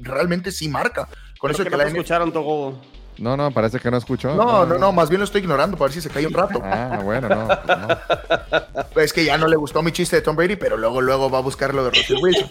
[0.01, 1.05] realmente sí marca.
[1.39, 2.77] Con Creo eso que que no la escucharon, Togo.
[3.17, 4.33] No, no, parece que no escuchó.
[4.35, 6.59] No, no, no, más bien lo estoy ignorando para ver si se cae un rato.
[6.63, 7.47] Ah, bueno, no.
[7.47, 9.01] pues no.
[9.01, 11.37] Es que ya no le gustó mi chiste de Tom Brady, pero luego luego va
[11.37, 12.49] a buscar lo de Russell Wilson.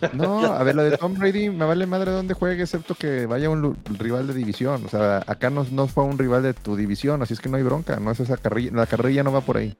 [0.12, 3.50] No, a ver, lo de Tom Brady me vale madre donde juegue, excepto que vaya
[3.50, 4.84] un rival de división.
[4.84, 7.56] O sea, acá no, no fue un rival de tu división, así es que no
[7.56, 7.96] hay bronca.
[7.96, 9.76] No es esa carrilla, la carrilla no va por ahí.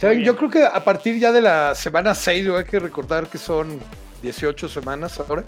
[0.00, 3.78] Yo creo que a partir ya de la semana 6, hay que recordar que son
[4.22, 5.44] 18 semanas ahora.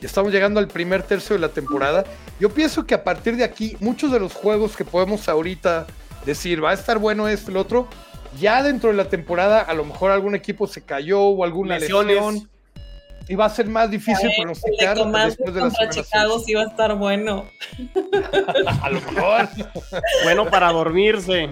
[0.00, 2.04] y estamos llegando al primer tercio de la temporada.
[2.40, 5.86] Yo pienso que a partir de aquí, muchos de los juegos que podemos ahorita
[6.24, 7.88] decir, va a estar bueno esto, el otro,
[8.38, 12.14] ya dentro de la temporada, a lo mejor algún equipo se cayó o alguna Lesiones.
[12.16, 12.50] lesión.
[13.26, 16.38] Y va a ser más difícil El de pronosticar después de la contra semana Chicago
[16.40, 17.46] sí va a estar bueno.
[18.82, 19.48] A lo mejor.
[20.24, 21.48] Bueno para dormirse.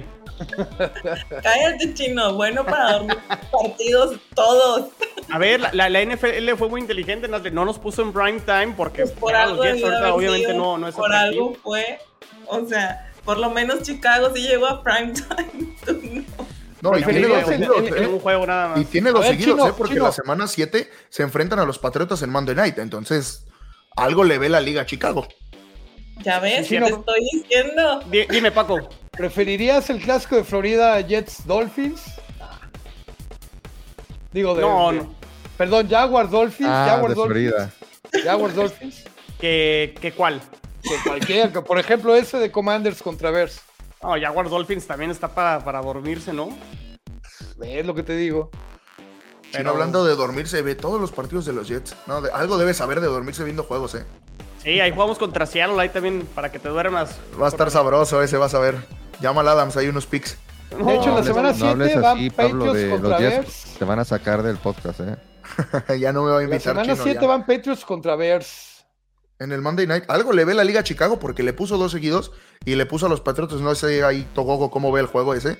[1.42, 2.34] Cállate, chino.
[2.34, 3.16] Bueno para dormir
[3.50, 4.88] partidos todos.
[5.30, 8.40] A ver, la, la- la NFL fue muy inteligente, no no nos puso en prime
[8.40, 11.46] time porque Pues por algo los Jets obviamente sido, no, no es Por atractivo.
[11.48, 11.98] algo fue.
[12.48, 15.74] O sea, por lo menos Chicago sí llegó a prime time.
[15.86, 16.22] Tú no.
[16.82, 17.98] No, y tiene dos seguidos, el- ¿eh?
[18.04, 18.80] en un juego nada más.
[18.80, 19.74] Y tiene dos ver, seguidos, Chino, ¿eh?
[19.78, 20.04] Porque Chino.
[20.06, 22.78] la semana 7 se enfrentan a los Patriotas en Monday Night.
[22.78, 23.44] Entonces,
[23.96, 25.26] algo le ve la liga a Chicago.
[26.24, 26.86] Ya ves, Sí, te no.
[26.88, 28.00] estoy diciendo.
[28.10, 28.78] Di- Dime, Paco.
[29.12, 32.02] ¿Preferirías el clásico de Florida Jets Dolphins?
[34.32, 35.14] Digo, de, No, de- no.
[35.56, 36.68] Perdón, Jaguars Dolphins.
[36.70, 37.52] Ah, Jaguars de Dolphins.
[37.52, 37.72] Florida.
[38.24, 39.04] Jaguars Dolphins.
[39.40, 40.40] ¿Qué, qué cuál?
[40.82, 43.60] Que cualquiera, que por ejemplo ese de Commanders contra Bears.
[44.02, 46.48] No, Jaguars Dolphins también está para, para dormirse, ¿no?
[47.62, 48.50] Es lo que te digo.
[49.42, 51.94] Chino, Pero- hablando de dormirse, ve todos los partidos de los Jets.
[52.06, 54.04] No, de- algo debes saber de dormirse viendo juegos, ¿eh?
[54.62, 57.18] Sí, ahí jugamos contra Seattle, ahí también para que te duermas.
[57.40, 58.76] Va a estar sabroso ese, vas a ver.
[59.20, 60.36] Llama al Adams, hay unos picks.
[60.70, 63.36] De hecho, en la semana no hables 7 van así, Pablo, Patriots contra los Jets.
[63.36, 63.76] Bears.
[63.78, 65.16] Te van a sacar del podcast, ¿eh?
[66.00, 67.26] ya no me va a La invitar semana Chino, 7 ya.
[67.28, 68.71] van Patriots contra Bears.
[69.42, 70.04] En el Monday Night.
[70.08, 72.30] Algo le ve la liga a Chicago porque le puso dos seguidos
[72.64, 73.60] y le puso a los Patriotas.
[73.60, 75.58] No sé ahí Togogo cómo ve el juego ese.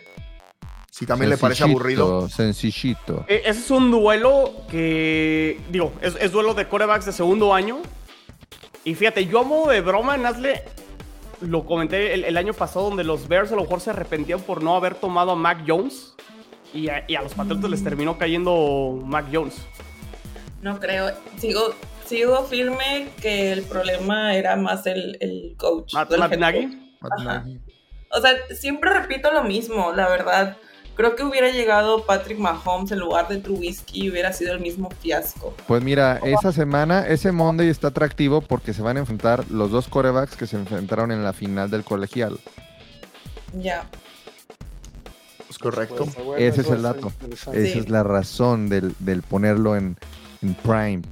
[0.90, 2.28] Si también le parece aburrido.
[2.28, 3.24] Sencillito.
[3.26, 7.78] Eh, Ese es un duelo que, digo, es, es duelo de corebacks de segundo año.
[8.84, 10.62] Y fíjate, yo a modo de broma, Nazle,
[11.40, 14.62] lo comenté el, el año pasado, donde los Bears a lo mejor se arrepentían por
[14.62, 16.14] no haber tomado a Mac Jones.
[16.74, 19.56] Y a, y a los Patriotas les terminó cayendo Mac Jones.
[20.62, 21.10] No creo.
[21.38, 21.74] Sigo,
[22.06, 25.92] sigo firme que el problema era más el, el coach.
[25.92, 26.78] Matt, Nagy.
[28.10, 30.56] O sea, siempre repito lo mismo, la verdad.
[30.94, 34.90] Creo que hubiera llegado Patrick Mahomes en lugar de Trubisky y hubiera sido el mismo
[35.00, 35.54] fiasco.
[35.66, 39.88] Pues mira, esa semana, ese Monday está atractivo porque se van a enfrentar los dos
[39.88, 42.38] corebacks que se enfrentaron en la final del colegial.
[43.58, 43.88] Ya.
[45.48, 46.04] Es correcto.
[46.04, 47.10] Pues, bueno, Ese es el dato.
[47.30, 49.96] Esa es la razón del, del ponerlo en,
[50.42, 51.02] en Prime.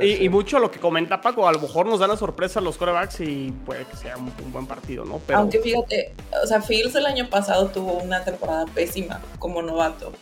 [0.00, 3.20] Y, mucho lo que comenta Paco, a lo mejor nos dan la sorpresa los corebacks
[3.20, 5.20] y puede que sea un, un buen partido, ¿no?
[5.24, 6.12] Pero Aunque fíjate,
[6.42, 10.12] o sea, Fields el año pasado tuvo una temporada pésima como novato.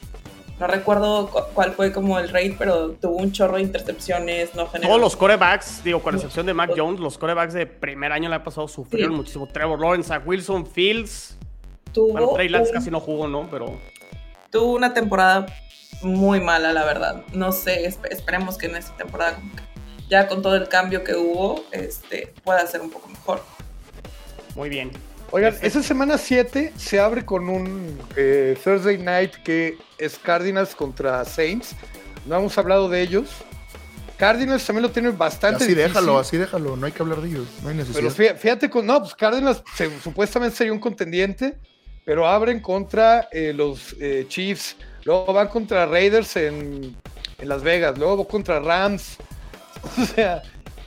[0.61, 4.66] No recuerdo cu- cuál fue como el rate, pero tuvo un chorro de intercepciones, no
[4.66, 4.90] generó.
[4.90, 8.34] todos los corebacks, digo, con excepción de Mac Jones, los corebacks de primer año le
[8.36, 9.16] ha pasado sufrieron Sí.
[9.16, 9.48] muchísimo.
[9.48, 11.38] Trevor Lawrence, Zach Wilson, Fields.
[11.92, 13.48] tuvo, Bueno, Trey Lance un- casi no jugó, ¿no?
[13.50, 13.78] Pero
[14.50, 15.46] tuvo una temporada
[16.05, 17.24] muy mala, la verdad.
[17.32, 19.62] No sé, esp- esperemos que en esta temporada, como que
[20.09, 23.42] ya con todo el cambio que hubo, este, pueda ser un poco mejor.
[24.55, 24.90] muy bien.
[25.30, 25.78] Oigan, Perfecto.
[25.78, 31.74] esa semana 7 se abre con un eh, Thursday night que es Cardinals contra Saints.
[32.26, 33.30] No hemos hablado de ellos.
[34.18, 35.88] Cardinals también lo tienen bastante Así difícil.
[35.88, 36.76] déjalo, así déjalo.
[36.76, 37.46] No hay que hablar de ellos.
[37.62, 38.34] No hay Pero necesidad.
[38.36, 38.84] fí- fíjate con.
[38.86, 41.57] No, pues Cardinals se- supuestamente sería un contendiente,
[42.05, 44.76] pero abren contra eh, los eh, Chiefs.
[45.05, 46.96] Luego van contra Raiders en,
[47.38, 47.98] en Las Vegas.
[47.98, 49.18] Luego contra Rams.
[49.98, 50.42] O sea,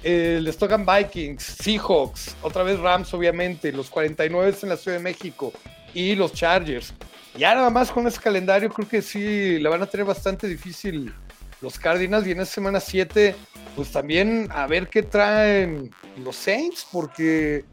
[0.08, 5.04] eh, les tocan Vikings, Seahawks, otra vez Rams, obviamente, los 49 en la Ciudad de
[5.04, 5.52] México
[5.96, 6.94] y los Chargers.
[7.36, 11.12] Ya nada más con ese calendario, creo que sí la van a tener bastante difícil
[11.60, 12.28] los Cardinals.
[12.28, 13.36] Y en esa semana 7,
[13.76, 15.90] pues también a ver qué traen
[16.24, 17.66] los Saints, porque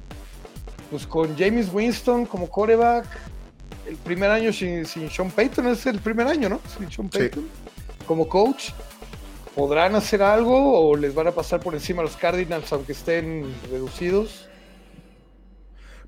[0.90, 3.06] pues con James Winston como coreback,
[3.86, 6.60] el primer año sin, sin Sean Payton, es el primer año, ¿no?
[6.78, 7.18] Sin Sean Sí.
[7.18, 7.48] Payton
[8.06, 8.70] como coach.
[9.54, 13.54] ¿Podrán hacer algo o les van a pasar por encima a los Cardinals aunque estén
[13.70, 14.48] reducidos?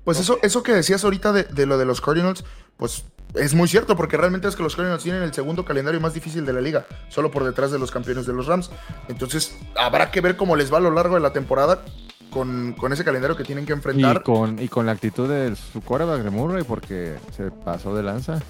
[0.03, 2.43] Pues eso, eso que decías ahorita de, de lo de los Cardinals,
[2.77, 3.05] pues
[3.35, 6.45] es muy cierto, porque realmente es que los Cardinals tienen el segundo calendario más difícil
[6.45, 8.71] de la liga, solo por detrás de los campeones de los Rams.
[9.09, 11.83] Entonces, habrá que ver cómo les va a lo largo de la temporada
[12.35, 14.21] con, con ese calendario que tienen que Y enfrentar.
[14.21, 18.41] con, y con la actitud de su coreback de Murray porque se pasó de lanza.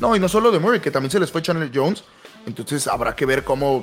[0.00, 2.02] No, y no solo de Murray, que también se les fue Chandler Jones.
[2.46, 3.82] Entonces, habrá que ver cómo,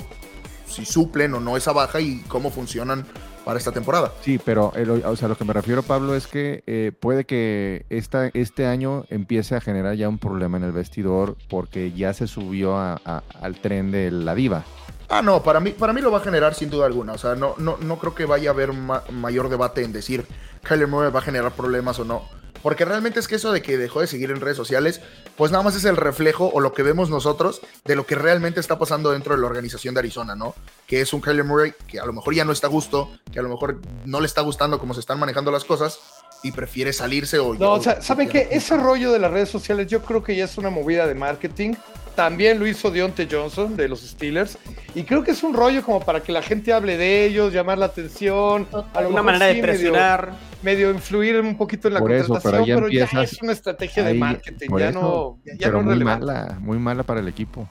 [0.68, 3.06] si suplen o no esa baja y cómo funcionan
[3.46, 4.12] para esta temporada.
[4.22, 7.86] Sí, pero el- o sea, lo que me refiero, Pablo, es que eh, puede que
[7.90, 12.28] esta, este año empiece a generar ya un problema en el vestidor porque ya se
[12.28, 14.66] subió a- a- al tren de la diva.
[15.10, 17.14] Ah, no, para mí, para mí lo va a generar sin duda alguna.
[17.14, 20.26] O sea, no, no, no creo que vaya a haber ma- mayor debate en decir
[20.64, 22.24] Kyler Murray va a generar problemas o no.
[22.64, 25.00] Porque realmente es que eso de que dejó de seguir en redes sociales,
[25.38, 28.60] pues nada más es el reflejo o lo que vemos nosotros de lo que realmente
[28.60, 30.56] está pasando dentro de la organización de Arizona, ¿no?
[30.88, 33.38] Que es un Kyler Murray que a lo mejor ya no está a gusto, que
[33.38, 36.00] a lo mejor no le está gustando cómo se están manejando las cosas
[36.42, 37.54] y prefiere salirse o...
[37.54, 38.48] No, o sea, ¿saben qué?
[38.50, 41.76] Ese rollo de las redes sociales yo creo que ya es una movida de marketing.
[42.16, 44.58] También lo hizo Deontay Johnson de los Steelers.
[44.94, 47.78] Y creo que es un rollo como para que la gente hable de ellos, llamar
[47.78, 48.66] la atención.
[48.94, 50.34] A lo Una mejor manera sí de medio- presionar.
[50.64, 53.42] Medio, influir un poquito en la Por eso, contratación, pero ya pero, ya empiezas es
[53.44, 54.68] una estrategia de marketing.
[54.70, 55.00] por Ya eso,
[55.46, 56.26] no, ya pero no es muy relevante.
[56.26, 57.70] mala, muy mala para el equipo.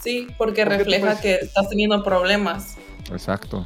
[0.00, 2.76] Sí, porque ¿Por qué tú refleja que estás teniendo problemas.
[3.10, 3.64] Exacto.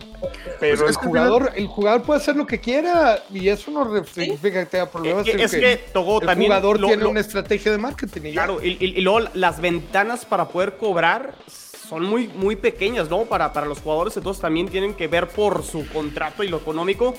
[0.61, 4.05] Pero Pues el que jugador, el jugador puede hacer lo que quiera y eso no
[4.05, 5.27] significa que tenga problemas.
[5.27, 6.51] Eh, es que Togo el también.
[6.51, 8.21] jugador lo- tiene lo- una estrategia de marketing.
[8.27, 8.33] y.
[8.33, 13.23] Claro, y, y- y luego las ventanas para poder cobrar son muy, muy pequeñas, ¿no?
[13.25, 17.15] Para, para los jugadores, entonces también tienen que ver por su contrato y lo económico,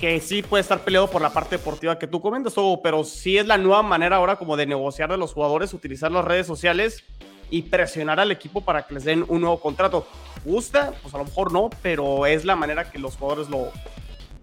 [0.00, 3.36] que sí puede estar peleado por la parte deportiva que tú comentas, Togo, pero sí
[3.36, 7.02] es la nueva manera ahora como de negociar de los jugadores, utilizar las redes sociales
[7.50, 10.06] y presionar al equipo para que les den un nuevo contrato.
[10.44, 10.92] ¿Gusta?
[11.02, 13.70] Pues a lo mejor no, pero es la manera que los jugadores lo,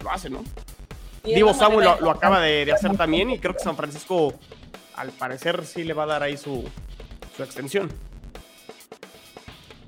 [0.02, 0.44] lo hacen, ¿no?
[1.24, 4.34] Divo Samuel lo, lo acaba de, de hacer también y creo que San Francisco,
[4.94, 6.64] al parecer, sí le va a dar ahí su,
[7.36, 7.90] su extensión.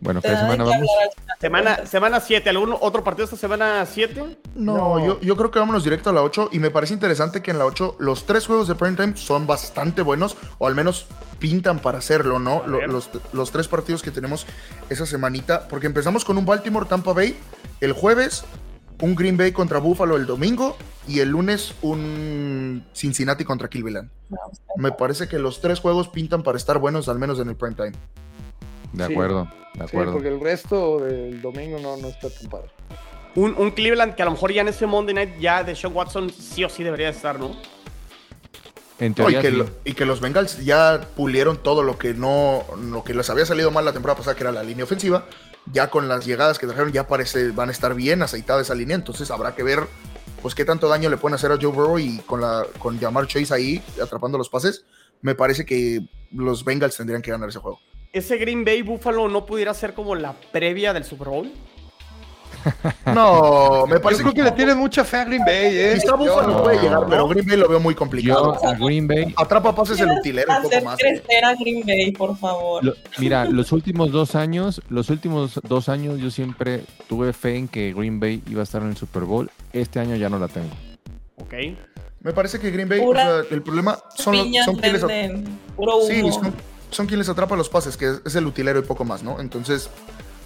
[0.00, 0.88] Bueno, ¿qué semana que vamos?
[1.40, 4.38] Semana, semana 7, ¿algún otro partido esta semana 7?
[4.54, 5.06] No, No.
[5.06, 7.58] Yo, yo creo que vámonos directo a la 8 y me parece interesante que en
[7.58, 11.06] la 8 los tres juegos de prime time son bastante buenos o al menos
[11.38, 12.66] pintan para hacerlo, ¿no?
[12.66, 14.46] Los, los tres partidos que tenemos
[14.88, 17.36] esa semanita, porque empezamos con un Baltimore Tampa Bay
[17.80, 18.44] el jueves,
[19.00, 20.76] un Green Bay contra Buffalo el domingo
[21.06, 24.10] y el lunes un Cincinnati contra Cleveland.
[24.76, 27.76] Me parece que los tres juegos pintan para estar buenos al menos en el prime
[27.76, 27.92] time.
[28.92, 29.12] De Sí.
[29.12, 30.12] acuerdo, de Sí, acuerdo.
[30.14, 32.68] porque el resto del domingo no, no está tan padre.
[33.34, 35.94] Un, un Cleveland que a lo mejor ya en ese Monday Night ya de Sean
[35.94, 37.56] Watson sí o sí debería estar, ¿no?
[38.98, 39.56] En No, y, teoría, que sí.
[39.56, 43.46] lo- y que los Bengals ya pulieron todo lo que no, lo que les había
[43.46, 45.26] salido mal la temporada pasada, que era la línea ofensiva.
[45.72, 48.96] Ya con las llegadas que trajeron, ya parece van a estar bien aceitada esa línea.
[48.96, 49.80] Entonces habrá que ver,
[50.42, 53.26] pues, qué tanto daño le pueden hacer a Joe Burrow y con la con Jamar
[53.28, 54.84] Chase ahí atrapando los pases.
[55.20, 56.00] Me parece que
[56.32, 57.78] los Bengals tendrían que ganar ese juego.
[58.12, 61.50] Ese Green Bay Buffalo no pudiera ser como la previa del Super Bowl.
[63.14, 65.98] No, me parece que le tienen mucha fe a Green Bay, ¿eh?
[66.00, 68.58] quizá Buffalo Yo- puede llegar, pero Green Bay lo veo muy complicado.
[68.60, 70.98] Yo a Green Bay, Atrapa pases el utilero un poco Hacer más.
[70.98, 72.84] crecer a Green Bay, por favor.
[72.84, 77.68] lo- mira, los últimos dos años, los últimos dos años yo siempre tuve fe en
[77.68, 79.50] que Green Bay iba a estar en el Super Bowl.
[79.72, 80.70] Este año ya no la tengo.
[81.36, 81.54] Ok.
[82.20, 84.76] Me parece que Green Bay, o sea, el problema son, los- son
[85.76, 86.32] puro Sí, humo.
[86.32, 86.54] son,
[86.90, 89.40] son quienes atrapan los pases, que es, el utilero y poco más, ¿no?
[89.40, 89.90] Entonces,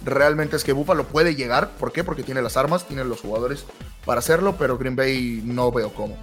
[0.05, 1.69] realmente es que Buffalo puede llegar.
[1.79, 2.03] ¿Por qué?
[2.03, 3.65] Porque tiene las armas, tiene los jugadores
[4.05, 6.17] para hacerlo, pero Green Bay no veo cómo.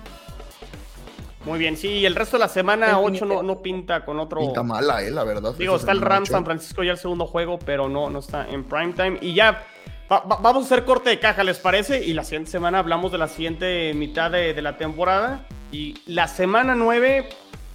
[1.46, 3.46] Muy bien, sí, y el resto de la semana 8 no, Definitivamente.
[3.46, 4.40] no pinta con otro.
[4.40, 5.54] Pinta mala, eh, la verdad.
[5.56, 6.26] Digo, está el ocho.
[6.32, 9.18] San Francisco ya el segundo juego, pero no, no está en prime time.
[9.22, 9.64] Y ya
[10.12, 12.04] va- va- vamos a hacer corte de caja, ¿les parece?
[12.04, 15.46] Y la siguiente semana hablamos de la siguiente mitad de, de la temporada.
[15.72, 17.30] Y la semana 9,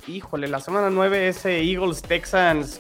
[0.08, 2.80] híjole, la semana 9 es eh, Eagles Texans.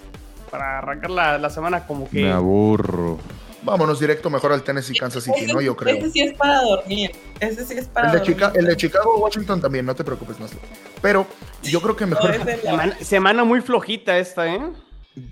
[0.51, 2.21] Para arrancar la, la semana como que...
[2.23, 3.17] Me aburro.
[3.63, 5.59] Vámonos directo mejor al Tennessee Kansas City, Ese- ¿no?
[5.59, 5.97] Yo creo.
[5.97, 7.11] Ese sí es para dormir.
[7.39, 8.35] Ese sí es para El de, dormir.
[8.35, 10.59] Chica- el de Chicago, Washington también, no te preocupes, Naslo.
[11.01, 11.25] Pero
[11.63, 12.61] yo creo que mejor, ese no.
[12.61, 14.61] Semana, semana muy flojita esta, ¿eh?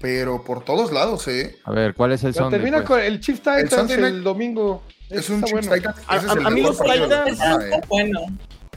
[0.01, 1.57] pero por todos lados, ¿eh?
[1.65, 2.51] A ver, ¿cuál es el Sunday?
[2.59, 2.87] termina pues?
[2.87, 4.81] con el Chief Titans el, Sunday night domingo.
[5.09, 5.73] Es Ese un Chiefs bueno.
[5.75, 5.97] Titans.
[6.07, 7.81] A- ese es a- el a mí los Titans- Ese está ¿eh?
[7.87, 8.19] bueno.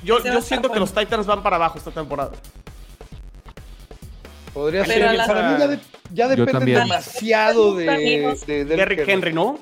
[0.04, 2.32] Yo, Ese siento que los Titans van para abajo esta temporada.
[4.56, 5.16] Podría Pero ser.
[5.18, 5.78] la- Para mí ya, de-
[6.14, 7.84] ya depende demasiado de,
[8.46, 9.58] de Derrick Henry, ¿no?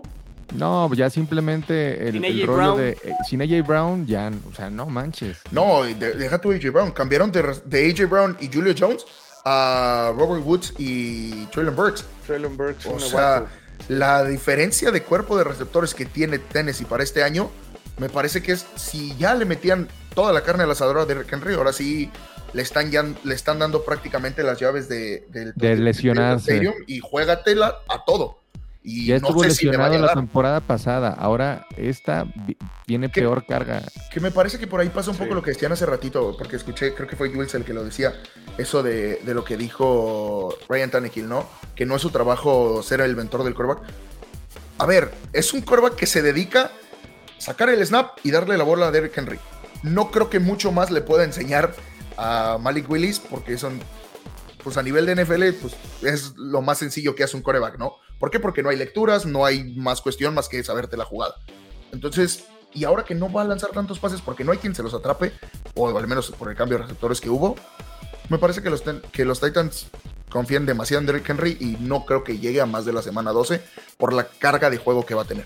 [0.55, 2.79] No, ya simplemente el, rollo Brown.
[2.79, 2.91] de.
[2.91, 5.39] eh, sin AJ Brown, ya, o sea, no manches.
[5.51, 6.93] No, de- deja tu AJ Brown.
[6.93, 9.05] Cambiaron de, de AJ Brown y Julio Jones
[9.45, 12.05] a Robert Woods y Traylon Burks.
[12.25, 12.87] Traylon Burks.
[12.87, 13.47] O un sea,
[13.89, 17.51] la diferencia de cuerpo de receptores que tiene Tennessee para este año,
[17.99, 21.33] me parece que es si ya le metían toda la carne al asador a Derrick
[21.33, 22.11] Henry, ahora sí
[22.55, 26.55] le están, ya, le están dando prácticamente las llaves de, del De lesionarse.
[26.55, 28.41] del y juégatela a todo.
[28.87, 31.11] Y Ya no estuvo sé si le lesionado la temporada pasada.
[31.19, 32.27] Ahora esta
[32.87, 33.09] ¿Qué?
[33.09, 33.83] peor carga.
[34.13, 36.57] Que me parece que por ahí pasa un poco lo que decían hace ratito, porque
[36.57, 38.13] escuché, creo que fue Jules el que lo decía,
[38.59, 41.49] eso de, de lo que dijo Ryan Tannehill, ¿no?
[41.75, 43.89] Que no es su trabajo ser el mentor del quarterback.
[44.79, 46.71] A ver, es un quarterback que se dedica a
[47.39, 49.39] sacar el snap y darle la bola a Derrick Henry.
[49.83, 51.75] No creo que mucho más le pueda enseñar
[52.17, 53.81] a Malik Willis, porque son,
[54.63, 57.97] pues a nivel de NFL, pues es lo más sencillo que hace un quarterback, ¿no?
[58.19, 58.41] ¿Por qué?
[58.41, 61.35] Porque no hay lecturas, no hay más cuestión más que saberte la jugada.
[61.93, 64.83] Entonces, y ahora que no va a lanzar tantos pases porque no hay quien se
[64.83, 65.33] los atrape,
[65.75, 67.57] o al menos por el cambio de receptores que hubo.
[68.29, 69.89] Me parece que los, que los Titans
[70.31, 73.33] confían demasiado en Derrick Henry y no creo que llegue a más de la semana
[73.33, 73.63] 12
[73.99, 75.45] por la carga de juego que va a tener.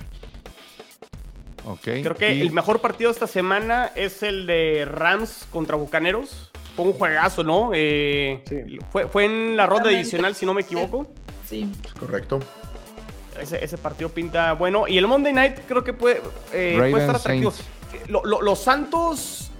[1.66, 2.02] Okay.
[2.02, 6.47] Creo que el mejor partido de esta semana es el de Rams contra Bucaneros.
[6.78, 7.72] Fue un juegazo, ¿no?
[7.74, 8.40] Eh,
[8.92, 11.08] fue, fue, en la ronda adicional, si no me equivoco.
[11.44, 11.68] Sí.
[11.98, 12.38] Correcto.
[13.40, 14.86] Ese, partido pinta bueno.
[14.86, 16.22] Y el Monday Night creo que puede,
[16.52, 17.52] eh, puede estar atractivo.
[18.08, 19.50] los Santos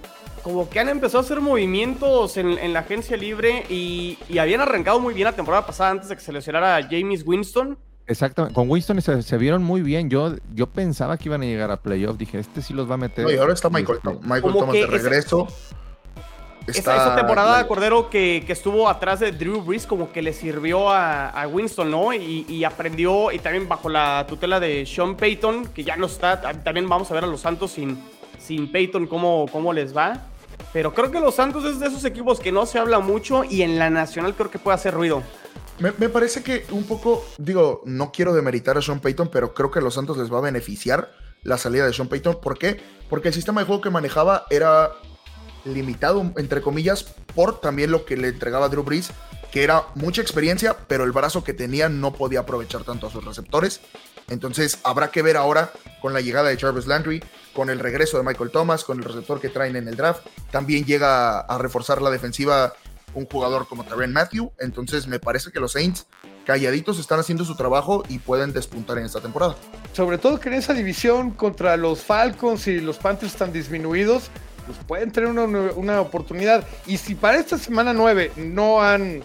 [0.43, 5.13] como que han empezado a hacer movimientos en, la agencia libre y, habían arrancado muy
[5.13, 7.77] bien la temporada pasada antes de que se lesionara James Winston.
[8.07, 10.09] Exactamente, con Winston se, vieron muy bien.
[10.09, 12.17] Yo, yo pensaba que iban a llegar a playoff.
[12.17, 13.29] Dije, este sí los va a meter.
[13.29, 15.49] y ahora está Michael, Michael Thomas de regreso.
[16.69, 21.89] Esa, temporada, Cordero, que, estuvo atrás de Drew Brees, como que le sirvió a, Winston,
[21.89, 22.13] ¿no?
[22.13, 26.39] Y, aprendió, y también bajo la tutela de Sean Payton, que ya no está.
[26.63, 27.97] También vamos a ver a los Santos sin,
[28.39, 30.25] sin Payton cómo, cómo les va.
[30.73, 33.63] Pero creo que los Santos es de esos equipos que no se habla mucho y
[33.63, 35.23] en la nacional creo que puede hacer ruido.
[35.79, 39.79] Me, parece que un poco, digo, no quiero demeritar a Sean Payton, pero creo que
[39.79, 41.09] a los Santos les va a beneficiar
[41.43, 42.41] la salida de Sean Payton.
[42.41, 42.81] ¿Por qué?
[43.09, 44.91] Porque el sistema de juego que manejaba era
[45.73, 47.03] limitado, entre comillas,
[47.35, 49.11] por también lo que le entregaba Drew Brees,
[49.51, 53.23] que era mucha experiencia, pero el brazo que tenía no podía aprovechar tanto a sus
[53.25, 53.81] receptores.
[54.29, 58.23] Entonces habrá que ver ahora con la llegada de Jarvis Landry, con el regreso de
[58.23, 60.25] Michael Thomas, con el receptor que traen en el draft.
[60.51, 62.73] También llega a reforzar la defensiva
[63.13, 64.51] un jugador como Terren Matthew.
[64.59, 66.05] Entonces me parece que los Saints
[66.45, 69.55] calladitos están haciendo su trabajo y pueden despuntar en esta temporada.
[69.93, 74.29] Sobre todo que en esa división contra los Falcons y los Panthers están disminuidos,
[74.69, 76.63] pues pueden tener una, oportunidad.
[76.85, 79.23] Y si para esta semana 9 no han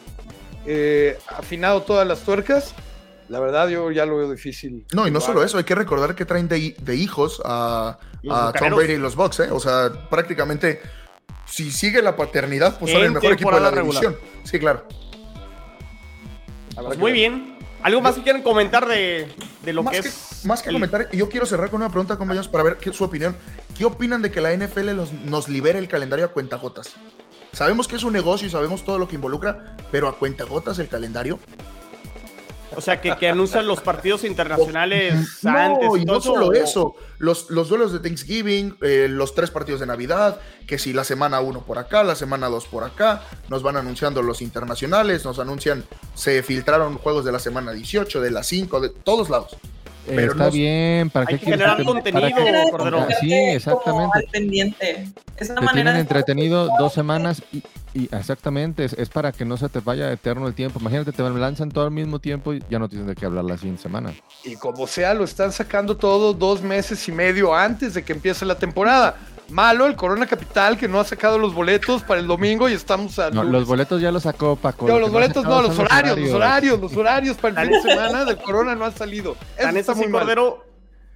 [0.64, 2.74] eh, afinado todas las tuercas,
[3.28, 4.86] la verdad yo ya lo veo difícil.
[4.95, 8.95] No, y no solo eso, hay que recordar que traen de, hijos a, Tom Brady
[8.95, 9.51] y los Bucks, ¿eh?
[9.51, 10.80] O sea, prácticamente,
[11.45, 14.16] si sigue la paternidad, pues son el mejor equipo de la división.
[14.45, 14.84] Sí, claro.
[16.74, 17.59] Pues muy bien.
[17.82, 19.28] ¿Algo más que quieran comentar de,
[19.66, 20.47] lo que, es?
[20.47, 23.36] Más que comentar, yo quiero cerrar con una pregunta, compañeros, para ver qué, su opinión.
[23.75, 24.91] ¿Qué opinan de que la NFL
[25.25, 26.95] nos libere el calendario a cuentagotas?
[27.53, 30.89] Sabemos que es un negocio y sabemos todo lo que involucra, pero a cuentagotas el
[30.89, 31.39] calendario.
[32.77, 35.89] O sea, que, que anuncian los partidos internacionales no, antes.
[35.99, 40.41] Y, no solo eso, los, los duelos de Thanksgiving, eh, los tres partidos de Navidad,
[40.66, 44.22] que si la semana uno por acá, la semana dos por acá, nos van anunciando
[44.22, 48.89] los internacionales, nos anuncian, se filtraron juegos de la semana 18, de las 5, de
[48.89, 49.57] todos lados.
[50.07, 52.28] Pero está bien, ¿para hay que generar contenido,
[52.70, 53.07] Cordero.
[53.20, 54.18] Sí, exactamente.
[54.18, 55.09] Al pendiente.
[55.36, 57.62] Es una te manera tienen entretenido dos semanas y,
[58.14, 60.78] exactamente, es, para que no se te vaya eterno el tiempo.
[60.80, 63.57] Imagínate, te lanzan todo al mismo tiempo y ya no tienes de qué hablar la
[63.57, 64.12] siguiente semana.
[64.44, 68.44] Y como sea, lo están sacando todo dos meses y medio antes de que empiece
[68.44, 69.16] la temporada.
[69.51, 73.18] Malo el Corona Capital que no ha sacado los boletos para el domingo y estamos
[73.18, 73.30] a.
[73.30, 74.88] No, los boletos ya los sacó Paco.
[74.88, 78.24] No, los boletos no, los horarios, los horarios, los horarios para el fin de semana
[78.24, 79.36] del Corona no han salido.
[79.61, 80.64] Tan está muy Cordero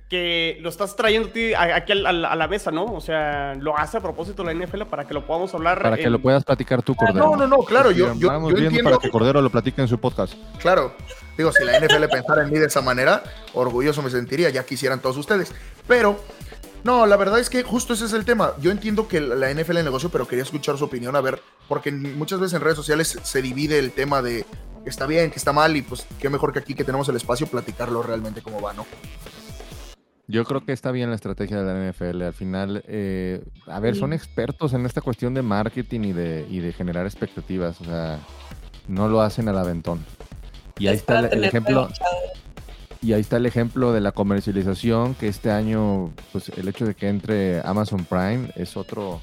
[0.09, 2.85] que lo estás trayendo aquí a la, mesa, ¿no?
[2.87, 5.83] O sea, lo hace a propósito la NFL para que lo podamos hablar.
[5.83, 7.19] Para que lo puedas platicar tú, Cordero.
[7.19, 8.91] No, no, no, claro, yo, yo, yo entiendo.
[8.91, 10.33] para que Cordero lo platique en su podcast.
[10.59, 10.95] Claro,
[11.37, 13.23] digo, si la NFL pensara en mí de esa manera,
[13.53, 15.53] orgulloso me sentiría, ya quisieran todos ustedes.
[15.87, 16.19] Pero
[16.85, 18.53] no, la verdad es que justo ese es el tema.
[18.61, 21.91] Yo entiendo que la NFL es negocio, pero quería escuchar su opinión, a ver, porque
[21.93, 24.45] muchas veces en redes sociales se divide el tema de
[24.85, 27.17] que está bien, que está mal, y pues qué mejor que aquí que tenemos el
[27.17, 28.87] espacio platicarlo realmente cómo va, ¿no?
[30.31, 32.23] Yo creo que está bien la estrategia de la NFL.
[32.23, 36.59] Al final, eh, a ver, son expertos en esta cuestión de marketing y de, y
[36.61, 37.81] de generar expectativas.
[37.81, 38.19] O sea,
[38.89, 40.05] no lo hacen al aventón.
[40.79, 41.89] Y ahí está el, ejemplo.
[43.01, 46.95] Y ahí está el ejemplo de la comercialización, que este año, pues el hecho de
[46.95, 49.21] que entre Amazon Prime es otro,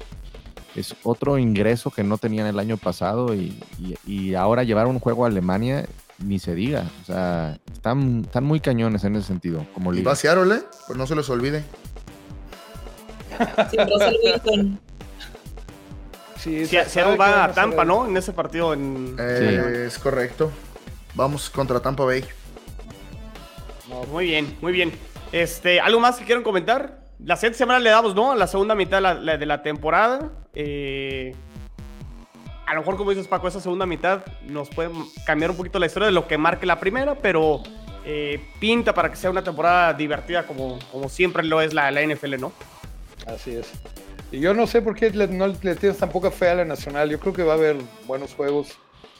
[0.74, 5.28] es otro ingreso que no tenían el año pasado y, ahora llevar un juego a
[5.28, 5.86] Alemania,
[6.18, 6.86] ni se diga.
[7.02, 9.66] O sea, están, están muy cañones en ese sentido.
[9.74, 10.62] Como y va Seattle, ¿eh?
[10.86, 11.62] Pues no se les olvide.
[16.38, 18.06] Sí, Seattle va a Tampa, ¿no?
[18.06, 18.72] En ese partido.
[18.72, 19.16] En...
[19.18, 20.50] Eh, es correcto.
[21.14, 22.24] Vamos contra Tampa Bay
[24.04, 24.92] muy bien, muy bien.
[25.32, 27.00] Este, ¿Algo más que quieran comentar?
[27.18, 28.34] La siguiente semana le damos, ¿no?
[28.34, 30.30] La segunda mitad de la, temporada.
[30.54, 31.34] Eh,
[32.66, 34.90] a lo mejor, como dices, Paco, esa segunda mitad nos puede
[35.24, 37.62] cambiar un poquito la historia de lo que marque la primera, pero
[38.04, 42.02] eh, pinta para que sea una temporada divertida como, como siempre lo es la, la
[42.02, 42.52] NFL, ¿no?
[43.26, 43.72] Así es.
[44.32, 47.08] Y yo no sé por qué no le tienes tan poca fe a la Nacional.
[47.08, 47.76] Yo creo que va a haber
[48.06, 48.76] buenos juegos.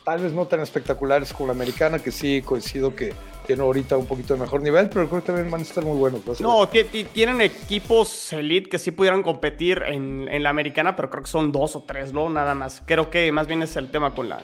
[0.07, 3.13] Tal vez no tan espectaculares como la americana, que sí coincido que
[3.45, 5.99] tiene ahorita un poquito de mejor nivel, pero creo que también van a estar muy
[5.99, 6.21] buenos.
[6.41, 11.11] No, ti- ti- tienen equipos elite que sí pudieran competir en, en la americana, pero
[11.11, 12.31] creo que son dos o tres, ¿no?
[12.31, 12.83] Nada más.
[12.87, 14.39] Creo que más bien es el tema con la,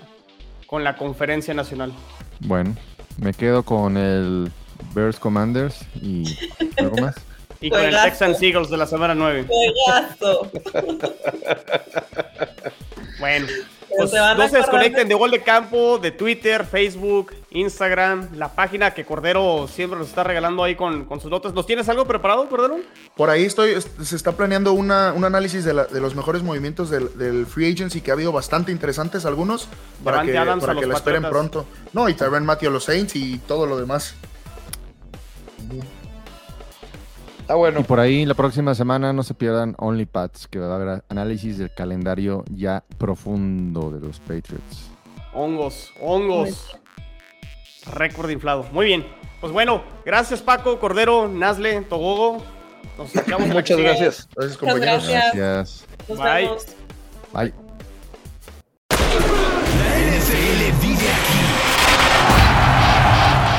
[0.67, 1.93] con la conferencia nacional.
[2.41, 2.75] Bueno,
[3.19, 4.51] me quedo con el
[4.95, 6.25] Bears Commanders y
[6.77, 7.15] algo más.
[7.63, 7.91] Y con el.
[7.95, 9.47] Texans Eagles de la semana 9.
[9.49, 10.51] Juegazo.
[13.21, 13.47] Bueno,
[13.97, 18.93] pues se no se desconecten de- Gol de Campo, de Twitter, Facebook, Instagram, la página
[18.95, 21.53] que Cordero siempre nos está regalando ahí con, con sus notas.
[21.53, 22.79] ¿Nos tienes algo preparado, Cordero?
[23.17, 26.43] Por ahí estoy, es- se está planeando una, un análisis de, la- de los mejores
[26.43, 29.69] movimientos del, del free agency que ha habido bastante interesantes algunos
[30.03, 31.67] para que, para que los la esperen pronto.
[31.93, 34.15] No, y Tyron Matthew a los Saints y todo lo demás.
[37.43, 37.81] Está bueno.
[37.81, 41.59] Y por ahí la próxima semana no se pierdan OnlyPads, que va a haber análisis
[41.59, 44.91] del calendario ya profundo de los Patriots.
[45.35, 46.77] Hongos, hongos.
[47.93, 48.65] Récord inflado.
[48.73, 49.07] Muy bien.
[49.41, 52.43] Pues bueno, gracias Paco, Cordero, Nazle, Togogo.
[52.97, 53.89] Nos escuchamos en la Muchas que sigue.
[53.89, 54.29] gracias.
[54.37, 55.09] Gracias, Muchas compañeros.
[55.09, 55.35] gracias.
[55.35, 55.87] Gracias.
[56.09, 56.43] Nos Bye.
[56.43, 56.67] vemos.
[57.33, 57.55] Bye.
[59.79, 61.22] La NFL vive aquí.